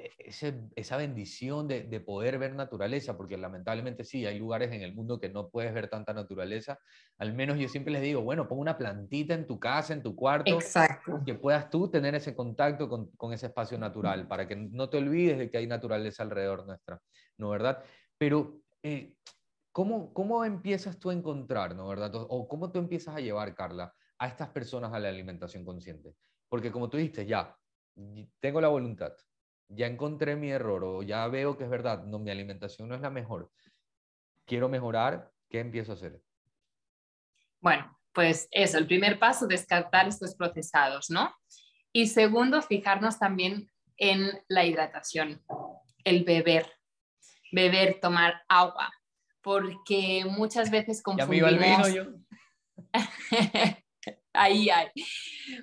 [0.77, 5.19] esa bendición de, de, poder ver naturaleza, porque lamentablemente sí, hay lugares en el mundo
[5.19, 6.79] que no puedes ver tanta naturaleza,
[7.19, 10.15] al menos yo siempre les digo, bueno, pon una plantita en tu casa, en tu
[10.15, 11.23] cuarto, Exacto.
[11.25, 14.99] que puedas tú tener ese contacto con, con, ese espacio natural, para que no te
[14.99, 17.01] olvides de que hay naturaleza alrededor nuestra,
[17.37, 17.83] ¿no verdad?
[18.17, 19.15] Pero, eh,
[19.73, 22.13] ¿cómo, ¿cómo empiezas tú a encontrar, ¿no verdad?
[22.15, 26.15] O cómo tú empiezas a llevar, Carla, a estas personas a la alimentación consciente.
[26.49, 27.57] Porque como tú dijiste, ya,
[28.41, 29.13] tengo la voluntad,
[29.69, 33.01] ya encontré mi error o ya veo que es verdad, no, mi alimentación no es
[33.01, 33.51] la mejor,
[34.47, 36.23] quiero mejorar, ¿qué empiezo a hacer?
[37.61, 41.35] Bueno, pues eso, el primer paso, descartar estos procesados, ¿no?
[41.93, 45.43] Y segundo, fijarnos también en la hidratación,
[46.05, 46.73] el beber,
[47.53, 48.91] beber, tomar agua,
[49.43, 51.37] porque muchas veces confundimos...
[51.37, 52.05] Ya me iba el vino yo.
[54.39, 54.89] ahí hay.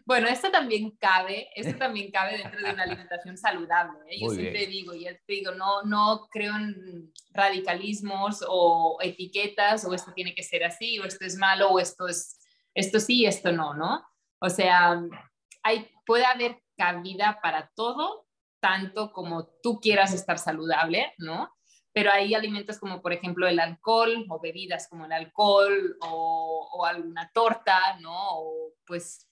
[0.06, 4.00] Bueno, esto también cabe, esto también cabe dentro de una alimentación saludable.
[4.10, 4.18] ¿eh?
[4.20, 10.12] Yo siempre digo, y te digo, no, no creo en radicalismos o etiquetas, o esto
[10.14, 12.40] tiene que ser así, o esto es malo, o esto es,
[12.74, 14.06] esto sí, esto no, ¿no?
[14.40, 15.02] O sea,
[15.64, 18.28] hay, puede haber cabida para todo,
[18.60, 21.55] tanto como tú quieras estar saludable, ¿no?
[21.96, 27.32] Pero hay alimentos como por ejemplo el alcohol o bebidas como el alcohol o, alguna
[27.34, 28.14] torta, ¿no?
[28.14, 29.30] O pues,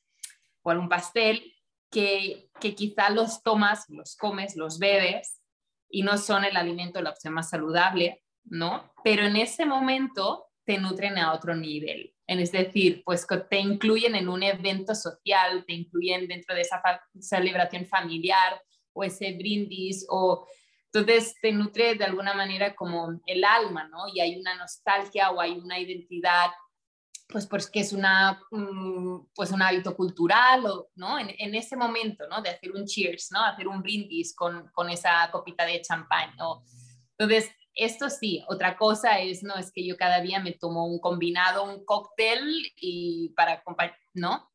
[0.62, 1.54] o algún pastel
[1.92, 5.42] que, que quizá los tomas, los comes, los bebes
[5.90, 8.94] y no son el alimento, la opción más saludable, ¿no?
[9.04, 12.16] Pero en ese momento te nutren a otro nivel.
[12.26, 16.82] Es decir, pues te incluyen en un evento social, te incluyen dentro de esa
[17.20, 18.62] celebración familiar
[18.94, 20.48] o ese brindis o
[20.94, 24.08] entonces te nutre de alguna manera como el alma, ¿no?
[24.14, 26.52] Y hay una nostalgia o hay una identidad,
[27.28, 31.18] pues porque es una, mm, pues un hábito cultural, o, ¿no?
[31.18, 32.44] En, en, ese momento, ¿no?
[32.44, 33.44] De hacer un cheers, ¿no?
[33.44, 36.64] Hacer un brindis con, con esa copita de champán, ¿no?
[37.18, 41.00] Entonces, esto sí, otra cosa es, no, es que yo cada día me tomo un
[41.00, 43.64] combinado, un cóctel y para
[44.14, 44.52] ¿no?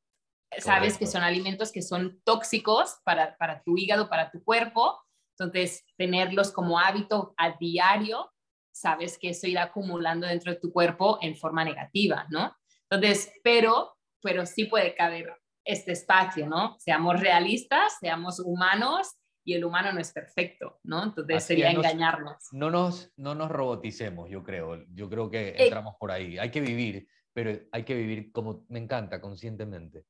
[0.58, 4.98] Sabes que son alimentos que son tóxicos para, para tu hígado, para tu cuerpo,
[5.38, 8.32] entonces, tenerlos como hábito a diario,
[8.72, 12.56] sabes que eso irá acumulando dentro de tu cuerpo en forma negativa, ¿no?
[12.90, 15.32] Entonces, pero, pero sí puede caber
[15.64, 16.76] este espacio, ¿no?
[16.78, 21.04] Seamos realistas, seamos humanos y el humano no es perfecto, ¿no?
[21.04, 22.48] Entonces sería engañarnos.
[22.52, 24.84] No nos, no nos roboticemos, yo creo.
[24.92, 26.38] Yo creo que eh, entramos por ahí.
[26.38, 30.04] Hay que vivir, pero hay que vivir como me encanta, conscientemente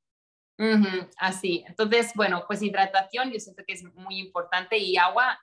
[1.19, 1.65] así.
[1.67, 5.39] Entonces, bueno, pues hidratación yo siento que es muy importante y agua,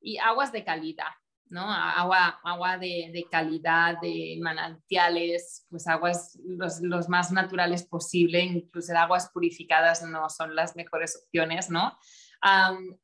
[0.00, 1.12] y aguas de calidad,
[1.48, 1.62] ¿no?
[1.62, 8.96] Agua, agua de, de calidad, de manantiales, pues aguas los, los, más naturales posible, incluso
[8.96, 11.96] aguas purificadas no son las mejores opciones, ¿no?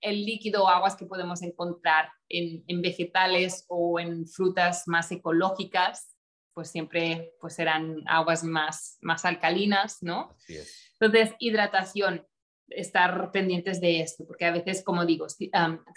[0.02, 6.14] el líquido o aguas que podemos encontrar en, en, vegetales o en frutas más ecológicas,
[6.54, 10.34] pues siempre pues serán aguas más, más alcalinas, ¿no?
[10.36, 10.92] Así es.
[11.00, 12.26] Entonces, hidratación,
[12.68, 15.26] estar pendientes de esto, porque a veces, como digo,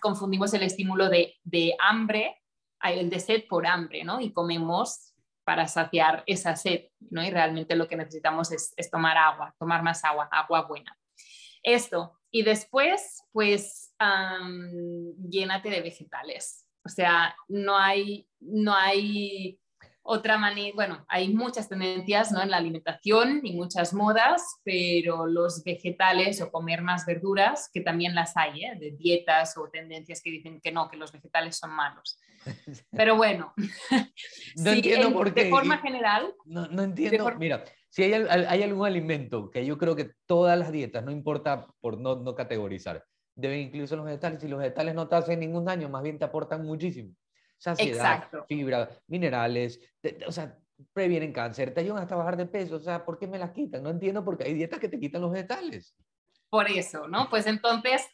[0.02, 2.42] confundimos el estímulo de, de, hambre,
[2.84, 4.20] el de sed por hambre, ¿no?
[4.20, 5.14] Y comemos
[5.44, 7.24] para saciar esa sed, ¿no?
[7.24, 10.98] Y realmente lo que necesitamos es, tomar agua, tomar más agua, agua buena.
[11.62, 12.20] Esto.
[12.32, 13.94] Y después, pues,
[15.30, 16.66] llénate de vegetales.
[16.86, 19.60] O sea, no hay, no hay
[20.06, 22.42] otra manera, bueno, hay muchas tendencias ¿no?
[22.42, 28.14] en la alimentación y muchas modas, pero los vegetales o comer más verduras, que también
[28.14, 28.76] las hay, ¿eh?
[28.78, 32.20] de dietas o tendencias que dicen que no, que los vegetales son malos.
[32.92, 33.54] Pero bueno,
[34.58, 35.46] no entiendo por qué.
[35.46, 36.36] De forma general.
[36.44, 37.32] No, no entiendo.
[37.38, 41.66] Mira, si hay, hay, algún alimento que yo creo que todas las dietas, no importa
[41.80, 44.44] por no, no categorizar, deben incluirse los vegetales.
[44.44, 47.16] y los vegetales no te hacen ningún daño, más bien te aportan muchísimo
[47.64, 49.80] saciedad, fibra, minerales,
[50.28, 50.58] o sea,
[50.92, 53.84] previenen cáncer, te ayudan hasta bajar de peso, o sea, ¿por qué me las quitan?
[53.84, 55.96] No entiendo porque hay dietas que te quitan los vegetales.
[56.50, 57.30] Por eso, ¿no?
[57.30, 58.06] Pues entonces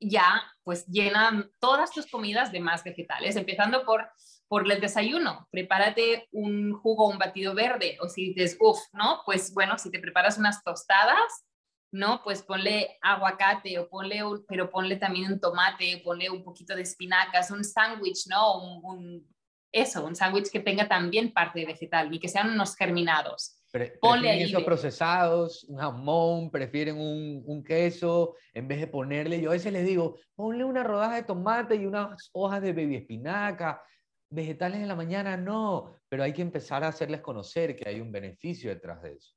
[0.00, 4.08] ya, pues llenan todas tus comidas de más vegetales, empezando por
[4.48, 9.22] por el desayuno, prepárate un jugo, un batido verde, o si dices, uff, ¿no?
[9.24, 11.44] Pues bueno, si te preparas unas tostadas,
[11.92, 12.20] ¿no?
[12.22, 17.50] Pues ponle aguacate o ponle, pero ponle también un tomate, ponle un poquito de espinacas,
[17.50, 18.80] un sándwich, ¿no?
[18.80, 19.26] Un,
[19.72, 23.60] eso, un sándwich que tenga también parte vegetal y que sean unos germinados.
[24.00, 29.50] ponle ahí esos procesados, un jamón, prefieren un, un, queso, en vez de ponerle, yo
[29.50, 33.82] a veces les digo, ponle una rodaja de tomate y unas hojas de baby espinaca,
[34.30, 38.10] vegetales en la mañana no, pero hay que empezar a hacerles conocer que hay un
[38.10, 39.35] beneficio detrás de eso.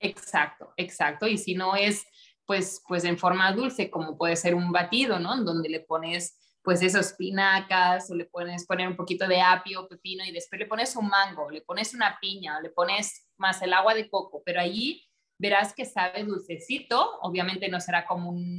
[0.00, 1.26] Exacto, exacto.
[1.28, 2.04] Y si no es,
[2.46, 5.34] pues, pues en forma dulce, como puede ser un batido, ¿no?
[5.34, 9.86] En donde le pones, pues, esos pinacas, o le pones poner un poquito de apio,
[9.88, 13.72] pepino, y después le pones un mango, le pones una piña, le pones más el
[13.74, 15.06] agua de coco, pero allí
[15.38, 17.18] verás que sabe dulcecito.
[17.22, 18.58] Obviamente no será como un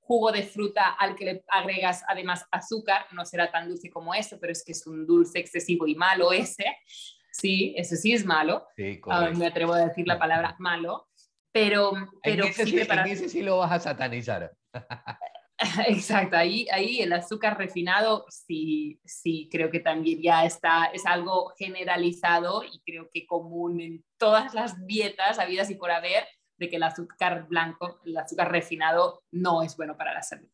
[0.00, 4.38] jugo de fruta al que le agregas además azúcar, no será tan dulce como eso,
[4.38, 6.64] pero es que es un dulce excesivo y malo ese.
[7.34, 8.68] Sí, eso sí es malo.
[8.76, 11.08] Sí, ah, me atrevo a decir la palabra malo.
[11.52, 11.92] Pero,
[12.22, 14.52] pero en ese sí, en ese sí lo vas a satanizar.
[15.88, 21.52] Exacto, ahí, ahí el azúcar refinado sí, sí creo que también ya está, es algo
[21.56, 26.24] generalizado y creo que común en todas las dietas habidas y por haber,
[26.56, 30.48] de que el azúcar blanco, el azúcar refinado no es bueno para la salud.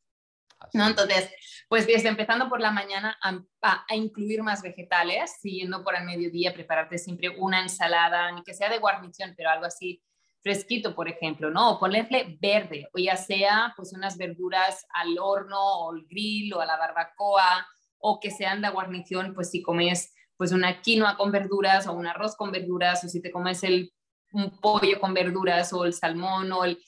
[0.72, 0.86] ¿No?
[0.86, 1.30] Entonces,
[1.68, 6.54] pues desde empezando por la mañana a, a, incluir más vegetales, siguiendo por el mediodía,
[6.54, 10.02] prepararte siempre una ensalada, ni que sea de guarnición, pero algo así
[10.42, 11.72] fresquito, por ejemplo, ¿no?
[11.72, 16.60] O ponerle verde, o ya sea pues unas verduras al horno o al grill o
[16.60, 17.66] a la barbacoa,
[17.98, 22.06] o que sean de guarnición, pues si comes pues una quinoa con verduras o un
[22.06, 23.92] arroz con verduras, o si te comes el
[24.32, 26.78] un pollo con verduras o el salmón o el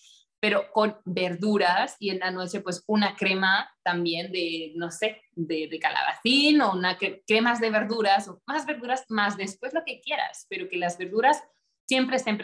[0.42, 5.78] pero con verduras y en la noche pues una crema también de, no sé, de,
[5.80, 10.68] calabacín o una cremas de verduras o más verduras, más después lo que quieras, pero
[10.68, 11.40] que las verduras
[11.86, 12.38] siempre estén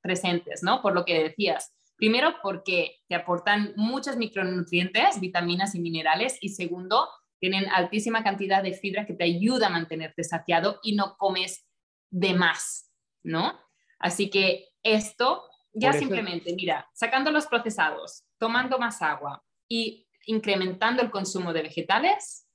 [0.00, 0.80] presentes, ¿no?
[0.80, 1.74] Por lo que decías.
[1.96, 6.38] Primero, porque te aportan muchos micronutrientes, vitaminas y minerales.
[6.40, 7.06] Y segundo,
[7.38, 11.66] tienen altísima cantidad de fibra que te ayuda a mantenerte saciado y no comes
[12.10, 12.90] de más,
[13.22, 13.60] ¿no?
[13.98, 21.10] Así que esto ya simplemente, mira, sacando los procesados, tomando más agua y incrementando el
[21.10, 22.46] consumo de vegetales,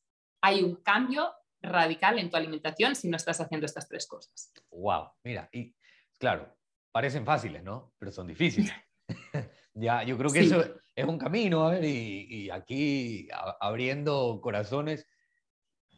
[0.41, 4.51] hay un cambio radical en tu alimentación si no estás haciendo estas tres cosas.
[4.71, 5.75] Wow, mira, y
[6.19, 6.55] claro,
[6.91, 7.93] parecen fáciles, ¿no?
[7.97, 8.71] Pero son difíciles.
[9.73, 10.63] ya, yo creo que eso
[10.95, 13.27] es un camino, a ver, y, aquí
[13.59, 15.07] abriendo corazones,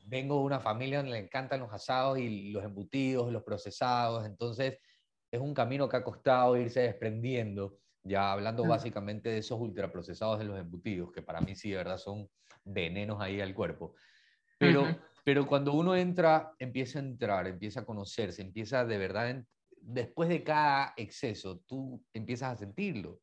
[0.06, 4.80] vengo de una familia donde le encantan los asados y los embutidos, los procesados, entonces
[5.32, 10.46] es un camino que ha costado irse desprendiendo, ya hablando básicamente de esos ultraprocesados de
[10.46, 12.30] los embutidos, que para mí sí, de verdad, son
[12.64, 13.96] venenos ahí al cuerpo.
[14.58, 19.44] Pero, pero cuando uno entra, empieza a entrar, empieza a conocerse, empieza de verdad,
[19.82, 23.22] después de cada exceso, tú empiezas a sentirlo.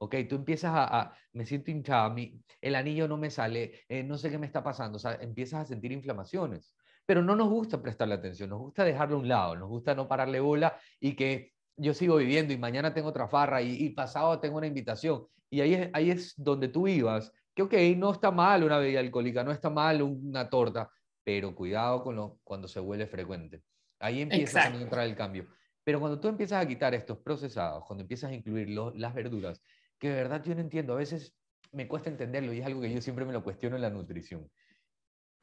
[0.00, 2.14] Ok, tú empiezas a, me siento hinchado,
[2.60, 5.62] el anillo no me sale, eh, no sé qué me está pasando, o sea, empiezas
[5.62, 6.76] a sentir inflamaciones.
[7.08, 10.06] Pero no nos gusta prestarle atención, nos gusta dejarlo a un lado, nos gusta no
[10.06, 14.58] pararle bola y que yo sigo viviendo y mañana tengo otra farra y, pasado tengo
[14.58, 15.26] una invitación.
[15.48, 19.00] Y ahí es, ahí es donde tú ibas, que ok, no está mal una bebida
[19.00, 20.90] alcohólica, no está mal una torta,
[21.24, 23.62] pero cuidado con lo, cuando se vuelve frecuente.
[24.00, 25.48] Ahí empieza a entrar el cambio.
[25.84, 29.62] Pero cuando tú empiezas a quitar estos procesados, cuando empiezas a incluir las verduras,
[29.98, 31.34] que de verdad yo no entiendo, a veces
[31.72, 34.50] me cuesta entenderlo y es algo que yo siempre me lo cuestiono en la nutrición.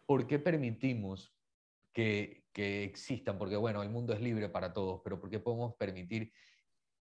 [0.05, 1.34] ¿Por qué permitimos
[1.95, 3.37] que, existan?
[3.37, 6.31] Porque bueno, el mundo es libre para todos, pero ¿por qué podemos permitir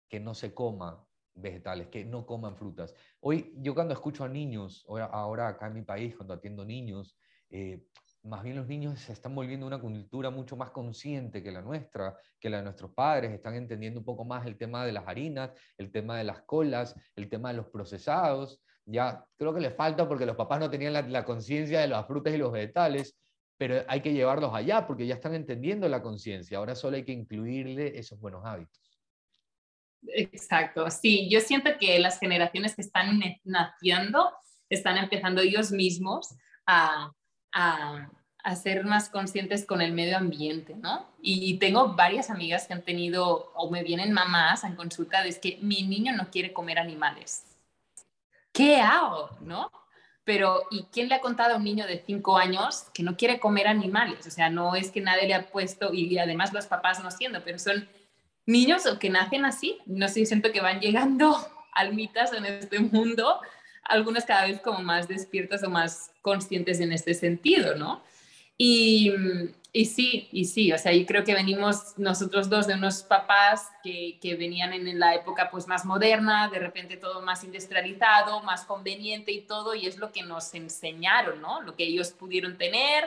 [0.09, 2.93] que no se coma vegetales, que no coman frutas?
[3.21, 7.17] Hoy yo cuando escucho a niños, ahora acá en mi país, cuando atiendo niños,
[7.49, 7.83] eh,
[8.23, 12.15] más bien los niños se están volviendo una cultura mucho más consciente que la nuestra,
[12.39, 15.51] que la de nuestros padres, están entendiendo un poco más el tema de las harinas,
[15.77, 18.61] el tema de las colas, el tema de los procesados.
[18.85, 22.33] Ya creo que les falta porque los papás no tenían la, conciencia de las frutas
[22.33, 23.17] y los vegetales,
[23.61, 26.57] pero hay que llevarlos allá porque ya están entendiendo la conciencia.
[26.57, 28.81] Ahora solo hay que incluirle esos buenos hábitos.
[30.07, 34.31] Exacto, sí, yo siento que las generaciones que están naciendo
[34.67, 36.33] están empezando ellos mismos
[36.65, 37.11] a
[37.51, 38.09] a,
[38.55, 41.05] ser más conscientes con el medio ambiente, ¿no?
[41.21, 45.37] Y tengo varias amigas que han tenido, o me vienen mamás en consulta, de es
[45.37, 47.45] que mi niño no quiere comer animales.
[48.51, 49.69] ¿Qué hago, no?
[50.23, 53.39] Pero, ¿y quién le ha contado a un niño de 5 años que no quiere
[53.39, 54.27] comer animales?
[54.27, 57.43] O sea, no es que nadie le ha puesto, y además los papás no siendo,
[57.43, 57.87] pero son
[58.45, 59.79] niños que nacen así.
[59.85, 61.35] No sé, siento que van llegando
[61.73, 63.39] almitas en este mundo
[63.83, 68.03] algunas cada vez como más despiertas o más conscientes en este sentido, ¿no?
[68.57, 69.11] Y,
[69.73, 73.69] y sí, y sí, o sea, yo creo que venimos nosotros dos de unos papás
[73.83, 78.65] que, que, venían en la época pues más moderna, de repente todo más industrializado, más
[78.65, 81.61] conveniente y todo, y es lo que nos enseñaron, ¿no?
[81.61, 83.05] Lo que ellos pudieron tener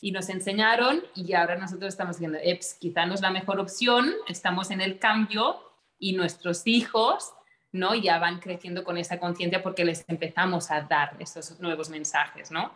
[0.00, 4.12] y nos enseñaron y ahora nosotros estamos diciendo, Eps, quizá no es la mejor opción,
[4.28, 5.60] estamos en el cambio
[5.98, 7.34] y nuestros hijos
[7.74, 7.94] ¿no?
[7.94, 12.72] Ya van creciendo con esa conciencia porque les empezamos a dar esos nuevos mensajes, ¿no?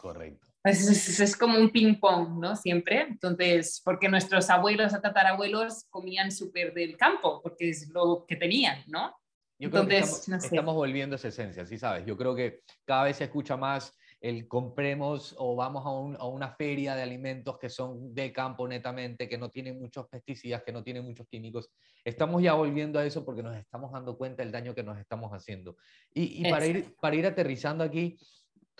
[0.00, 0.49] Correcto.
[0.62, 2.54] Es, es, como un ping-pong, ¿no?
[2.54, 3.02] Siempre.
[3.02, 8.84] Entonces, porque nuestros abuelos o tatarabuelos comían súper del campo, porque es lo que tenían,
[8.86, 9.14] ¿no?
[9.58, 12.06] Yo creo Entonces, que estamos, volviendo a esa esencia, ¿sí sabes?
[12.06, 16.54] Yo creo que cada vez se escucha más el compremos o vamos a, a, una
[16.54, 20.82] feria de alimentos que son de campo netamente, que no tienen muchos pesticidas, que no
[20.82, 21.70] tienen muchos químicos.
[22.04, 25.30] Estamos ya volviendo a eso porque nos estamos dando cuenta del daño que nos estamos
[25.30, 25.76] haciendo.
[26.12, 28.18] Y, y para, ir, para ir aterrizando aquí,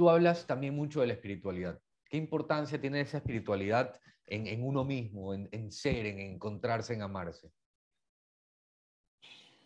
[0.00, 1.78] tú hablas también mucho de la espiritualidad.
[2.08, 7.02] ¿Qué importancia tiene esa espiritualidad en, en uno mismo, en, en ser, en encontrarse, en
[7.02, 7.52] amarse?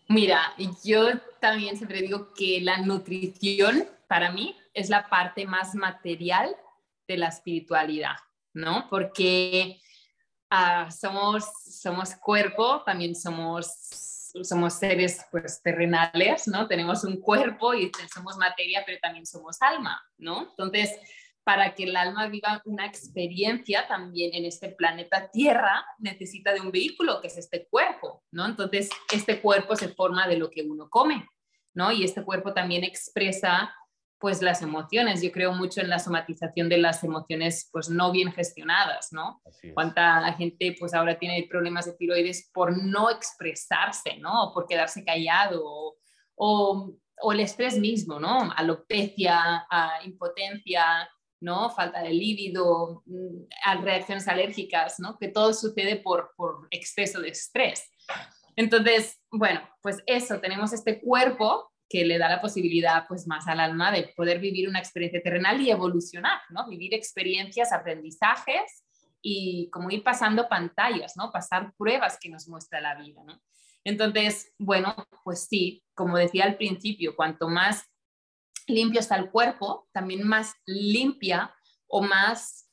[0.08, 1.06] Mira, yo
[1.40, 6.56] también siempre digo que la nutrición para mí es la parte más material
[7.06, 8.16] de la espiritualidad,
[8.54, 8.88] ¿no?
[8.90, 9.80] Porque
[10.50, 13.68] ah, somos, somos cuerpo, también somos,
[14.42, 16.66] somos seres pues, terrenales, ¿no?
[16.66, 20.48] Tenemos un cuerpo y somos materia, pero también somos alma, ¿no?
[20.50, 20.90] Entonces,
[21.44, 26.72] para que el alma viva una experiencia también en este planeta Tierra, necesita de un
[26.72, 28.46] vehículo, que es este cuerpo, ¿no?
[28.46, 31.28] Entonces, este cuerpo se forma de lo que uno come,
[31.74, 31.92] ¿no?
[31.92, 33.74] Y este cuerpo también expresa
[34.18, 35.22] pues las emociones.
[35.22, 39.42] Yo creo mucho en la somatización de las emociones pues no bien gestionadas, ¿no?
[39.74, 44.44] Cuánta gente pues ahora tiene problemas de tiroides por no expresarse, ¿no?
[44.44, 45.96] O por quedarse callado o,
[47.16, 48.52] o, el estrés mismo, ¿no?
[48.56, 49.66] Alopecia,
[50.04, 51.08] impotencia,
[51.40, 51.70] ¿no?
[51.70, 55.18] Falta de líbido, mm, reacciones alérgicas, ¿no?
[55.18, 57.90] Que todo sucede por, por exceso de estrés.
[58.56, 63.60] Entonces, bueno, pues eso, tenemos este cuerpo que le da la posibilidad pues más al
[63.60, 66.68] alma de poder vivir una experiencia terrenal y evolucionar, ¿no?
[66.68, 68.84] Vivir experiencias, aprendizajes
[69.22, 71.30] y como ir pasando pantallas, ¿no?
[71.30, 73.40] Pasar pruebas que nos muestra la vida, ¿no?
[73.84, 77.84] Entonces, bueno, pues sí, como decía al principio, cuanto más
[78.66, 81.54] limpio está el cuerpo, también más limpia
[81.86, 82.68] o más,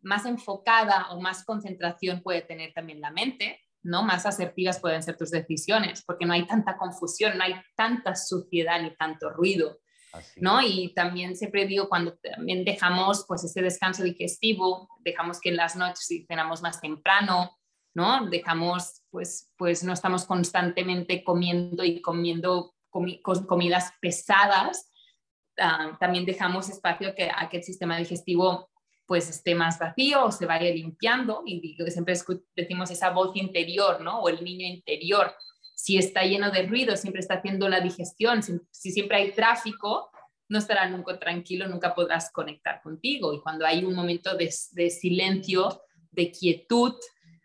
[0.00, 4.02] más enfocada o más concentración puede tener también la mente, ¿no?
[4.02, 8.80] Más asertivas pueden ser tus decisiones, porque no hay tanta confusión, no hay tanta suciedad
[8.80, 9.78] ni tanto ruido.
[10.36, 10.60] ¿no?
[10.60, 15.74] Y también siempre digo, cuando también dejamos pues ese descanso digestivo, dejamos que en las
[15.76, 17.58] noches cenamos más temprano,
[17.94, 18.28] ¿no?
[18.28, 24.90] Dejamos, pues, pues no estamos constantemente comiendo y comiendo comidas pesadas,
[25.58, 28.70] ah, también dejamos espacio que, a que el sistema digestivo
[29.12, 32.14] pues esté más vacío o se vaya limpiando y digo que siempre
[32.56, 34.20] decimos esa voz interior, ¿no?
[34.20, 35.34] O el niño interior.
[35.74, 40.10] Si está lleno de ruido, siempre está haciendo la digestión, si, siempre hay tráfico,
[40.48, 43.34] no estará nunca tranquilo, nunca podrás conectar contigo.
[43.34, 46.94] Y cuando hay un momento de, de silencio, de quietud,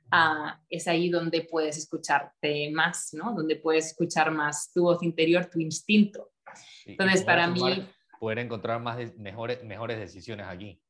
[0.09, 3.33] Ah, es ahí donde puedes escucharte más, ¿no?
[3.33, 6.31] Donde puedes escuchar más tu voz interior, tu instinto.
[6.85, 7.85] Entonces, para mí...
[8.21, 10.81] Poder encontrar más mejores, mejores decisiones aquí.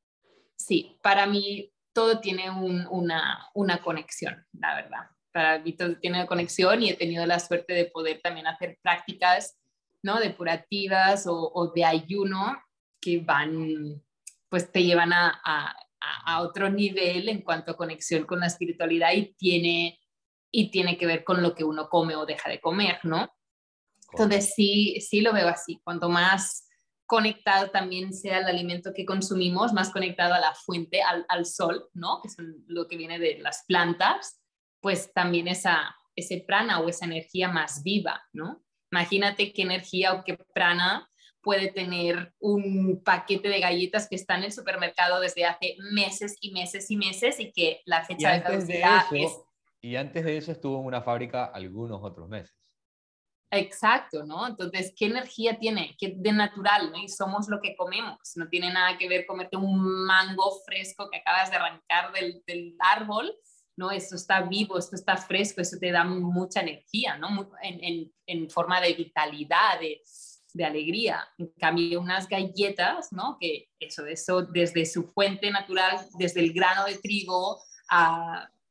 [0.57, 5.09] Sí, para mí todo tiene una, una conexión, la verdad.
[5.31, 8.77] Para mí todo tiene una conexión y he tenido la suerte de poder también hacer
[8.81, 9.57] prácticas,
[10.01, 10.19] ¿no?
[10.19, 12.61] Depurativas o, o de ayuno
[12.99, 14.01] que van,
[14.49, 15.41] pues te llevan a
[15.99, 19.99] a, otro nivel en cuanto a conexión con la espiritualidad y tiene,
[20.51, 23.29] y tiene que ver con lo que uno come o deja de comer, ¿no?
[24.11, 25.79] Entonces sí, sí lo veo así.
[25.83, 26.66] Cuanto más
[27.07, 31.89] conectado también sea el alimento que consumimos, más conectado a la fuente, al, al sol,
[31.93, 32.21] ¿no?
[32.21, 32.35] Que es
[32.67, 34.41] lo que viene de las plantas,
[34.81, 38.63] pues también esa, ese prana o esa energía más viva, ¿no?
[38.91, 41.09] Imagínate qué energía o qué prana
[41.41, 46.51] puede tener un paquete de galletas que está en el supermercado desde hace meses y
[46.51, 49.31] meses y meses y que la fecha de caducidad es...
[49.79, 52.53] Y antes de eso estuvo en una fábrica algunos otros meses.
[53.49, 54.45] Exacto, ¿no?
[54.45, 55.95] Entonces, ¿qué energía tiene?
[55.97, 56.97] ¿Qué de natural, ¿no?
[56.97, 58.17] Y somos lo que comemos.
[58.35, 62.75] No tiene nada que ver comerte un mango fresco que acabas de arrancar del, del
[62.79, 63.33] árbol,
[63.77, 63.91] ¿no?
[63.91, 67.49] Esto está vivo, esto está fresco, eso te da mucha energía, ¿no?
[67.61, 70.01] En, en, en forma de vitalidad, de,
[70.53, 71.25] de alegría.
[71.37, 73.37] En cambio, unas galletas, ¿no?
[73.39, 77.61] Que eso, eso desde su fuente natural, desde el grano de trigo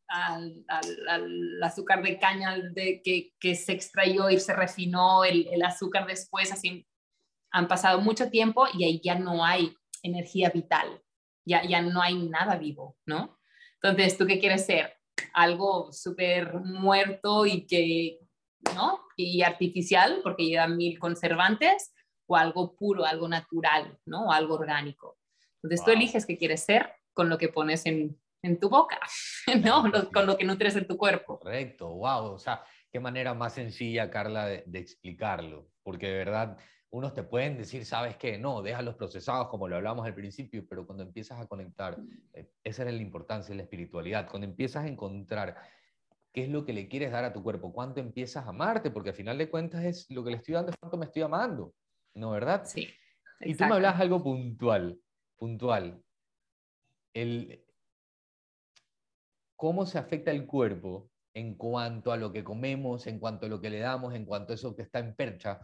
[0.09, 0.65] al,
[1.63, 3.03] azúcar de caña de,
[3.39, 6.87] que, se extrayó y se refinó, el, azúcar después, así
[7.51, 11.03] han pasado mucho tiempo y ahí ya no hay energía vital,
[11.45, 13.39] ya, ya no hay nada vivo, ¿no?
[13.83, 14.95] Entonces, ¿tú qué quieres ser?
[15.33, 18.19] Algo súper muerto y que,
[18.75, 19.01] ¿no?
[19.17, 21.93] Y artificial, porque lleva mil conservantes,
[22.29, 24.27] o algo puro, algo natural, ¿no?
[24.27, 25.17] O algo orgánico.
[25.63, 28.99] Entonces tú eliges qué quieres ser con lo que pones en, en tu boca,
[29.65, 29.85] ¿no?
[30.13, 31.39] con lo que nutres en tu cuerpo.
[31.39, 32.33] Correcto, wow.
[32.33, 35.69] O sea, qué manera más sencilla, Carla, de, de explicarlo.
[35.83, 36.57] Porque de verdad,
[36.91, 40.65] unos te pueden decir, sabes qué, no, deja los procesados como lo hablamos al principio,
[40.69, 41.99] pero cuando empiezas a conectar,
[42.33, 45.57] eh, esa era la importancia de la espiritualidad, cuando empiezas a encontrar
[46.33, 49.11] qué es lo que le quieres dar a tu cuerpo, cuánto empiezas a amarte, porque
[49.11, 51.75] al final de cuentas es lo que le estoy dando es cuánto me estoy amando,
[52.15, 52.65] ¿no verdad?
[52.65, 52.89] Sí.
[53.41, 54.99] Y tú me hablas algo puntual,
[55.37, 56.03] puntual.
[57.13, 57.65] El,
[59.57, 63.61] ¿Cómo se afecta el cuerpo en cuanto a lo que comemos, en cuanto a lo
[63.61, 65.61] que le damos, en cuanto a eso que está en percha?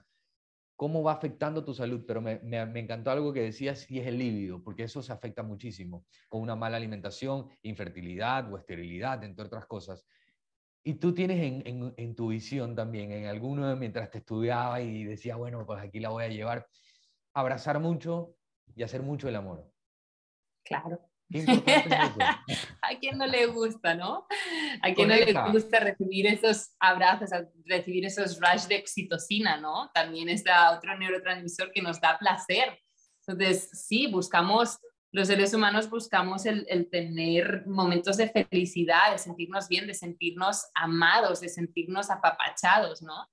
[0.76, 2.04] ¿Cómo va afectando tu salud?
[2.06, 5.12] Pero me, me, me encantó algo que decías y es el líbido, porque eso se
[5.12, 10.06] afecta muchísimo con una mala alimentación, infertilidad o esterilidad, entre otras cosas.
[10.84, 15.36] Y tú tienes en, en, tu visión también, en alguno mientras te estudiaba y decía,
[15.36, 16.66] bueno, pues aquí la voy a llevar,
[17.34, 18.34] abrazar mucho
[18.74, 19.70] y hacer mucho el amor.
[20.64, 21.11] Claro.
[22.82, 24.26] a quien no le gusta, ¿no?
[24.82, 27.30] A quien no le gusta recibir esos abrazos,
[27.64, 29.90] recibir esos rush de oxitocina, ¿no?
[29.92, 32.78] También está otro neurotransmisor que nos da placer.
[33.26, 34.78] Entonces, sí, buscamos
[35.12, 41.42] los seres humanos buscamos el, tener momentos de felicidad, de sentirnos bien, de sentirnos amados,
[41.42, 43.28] de sentirnos apapachados, ¿no?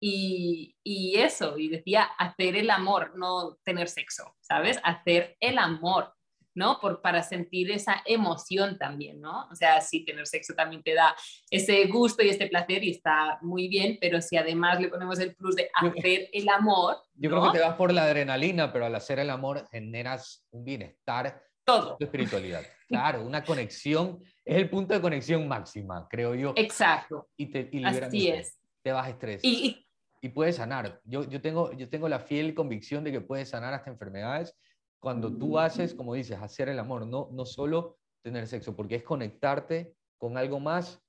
[0.00, 4.80] Y, y, eso, y decía, hacer el amor, no tener sexo, ¿sabes?
[4.82, 6.12] Hacer el amor.
[6.54, 6.78] ¿No?
[6.80, 9.46] Por, para sentir esa emoción también, ¿no?
[9.50, 11.14] O sea, sí, tener sexo también te da
[11.50, 15.34] ese gusto y este placer y está muy bien, pero si además le ponemos el
[15.34, 16.96] plus de hacer el amor.
[17.14, 20.64] Yo creo que te vas por la adrenalina, pero al hacer el amor generas un
[20.64, 21.42] bienestar.
[21.64, 21.96] Todo.
[21.98, 22.62] Tu espiritualidad.
[22.88, 26.52] Claro, una conexión, es el punto de conexión máxima, creo yo.
[26.56, 27.28] Exacto.
[27.36, 28.58] Y te y Así es.
[28.82, 29.44] Te vas estrés.
[29.44, 29.86] Y,
[30.20, 31.00] y, puedes sanar.
[31.04, 34.56] Yo, yo, tengo, yo tengo la fiel convicción de que puedes sanar hasta enfermedades
[35.00, 39.02] cuando tú haces, como dices, hacer el amor, no, no solo tener sexo, porque es
[39.02, 41.02] conectarte con algo más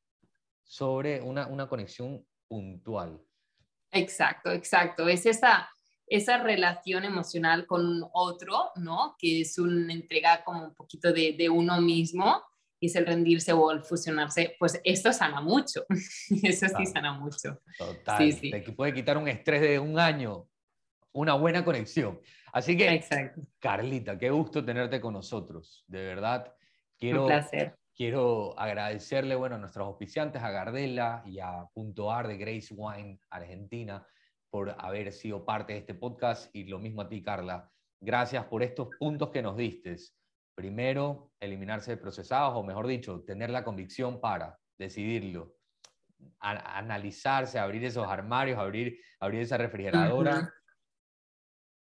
[0.64, 3.22] sobre una, una conexión puntual.
[3.92, 5.10] Exacto, exacto.
[5.10, 5.70] Es esa,
[6.08, 9.16] esa relación emocional con otro, ¿no?
[9.20, 12.42] Que es una entrega como un poquito de, de uno mismo
[12.80, 15.86] y es el rendirse o el fusionarse, pues esto sana mucho.
[16.44, 17.62] Eso sí sana mucho.
[17.78, 18.18] Total.
[18.18, 18.52] Sí, sí.
[18.52, 20.48] Te puede quitar un estrés de un año,
[21.12, 22.20] una buena conexión.
[22.54, 23.42] Así que, Exacto.
[23.60, 25.84] Carlita, qué gusto tenerte con nosotros.
[25.88, 26.54] De verdad,
[26.98, 27.76] quiero, un placer.
[27.96, 33.20] quiero agradecerle bueno, a nuestros auspiciantes, a Gardela y a Punto Ar de Grace Wine
[33.30, 34.06] Argentina,
[34.50, 37.70] por haber sido parte de este podcast y lo mismo a ti, Carla.
[38.02, 39.96] Gracias por estos puntos que nos diste.
[40.56, 45.56] Primero, eliminarse de procesados, o mejor dicho, tener la convicción para decidirlo,
[46.40, 50.52] analizarse, abrir esos armarios, abrir, abrir esa refrigeradora,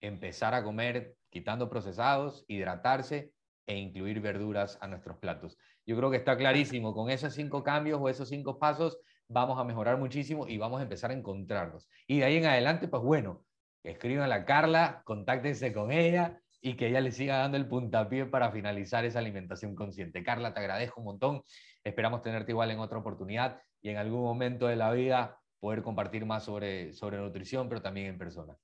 [0.00, 3.32] empezar a comer quitando procesados, hidratarse
[3.66, 5.56] e incluir verduras a nuestros platos.
[5.86, 8.98] Yo creo que está clarísimo, con esos cinco cambios o esos cinco pasos
[9.28, 11.88] vamos a mejorar muchísimo y vamos a empezar a encontrarnos.
[12.06, 13.44] Y de ahí en adelante, pues bueno,
[13.84, 18.26] escriban a la Carla, contáctense con ella y que ella le siga dando el puntapié
[18.26, 20.22] para finalizar esa alimentación consciente.
[20.22, 21.42] Carla, te agradezco un montón.
[21.84, 26.26] Esperamos tenerte igual en otra oportunidad y en algún momento de la vida poder compartir
[26.26, 28.56] más sobre, sobre nutrición, pero también en persona.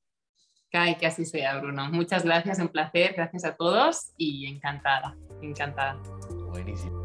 [0.73, 1.91] Ay, que así sea, Bruno.
[1.91, 5.99] Muchas gracias, un placer, gracias a todos y encantada, encantada.
[6.51, 7.03] Buenísimo.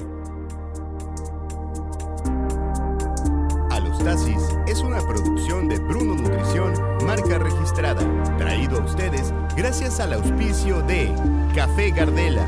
[3.71, 6.73] Alostasis es una producción de Bruno Nutrición,
[7.05, 8.01] marca registrada,
[8.37, 11.13] traído a ustedes gracias al auspicio de
[11.55, 12.45] Café Gardela,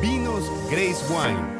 [0.00, 1.59] Vinos Grace Wine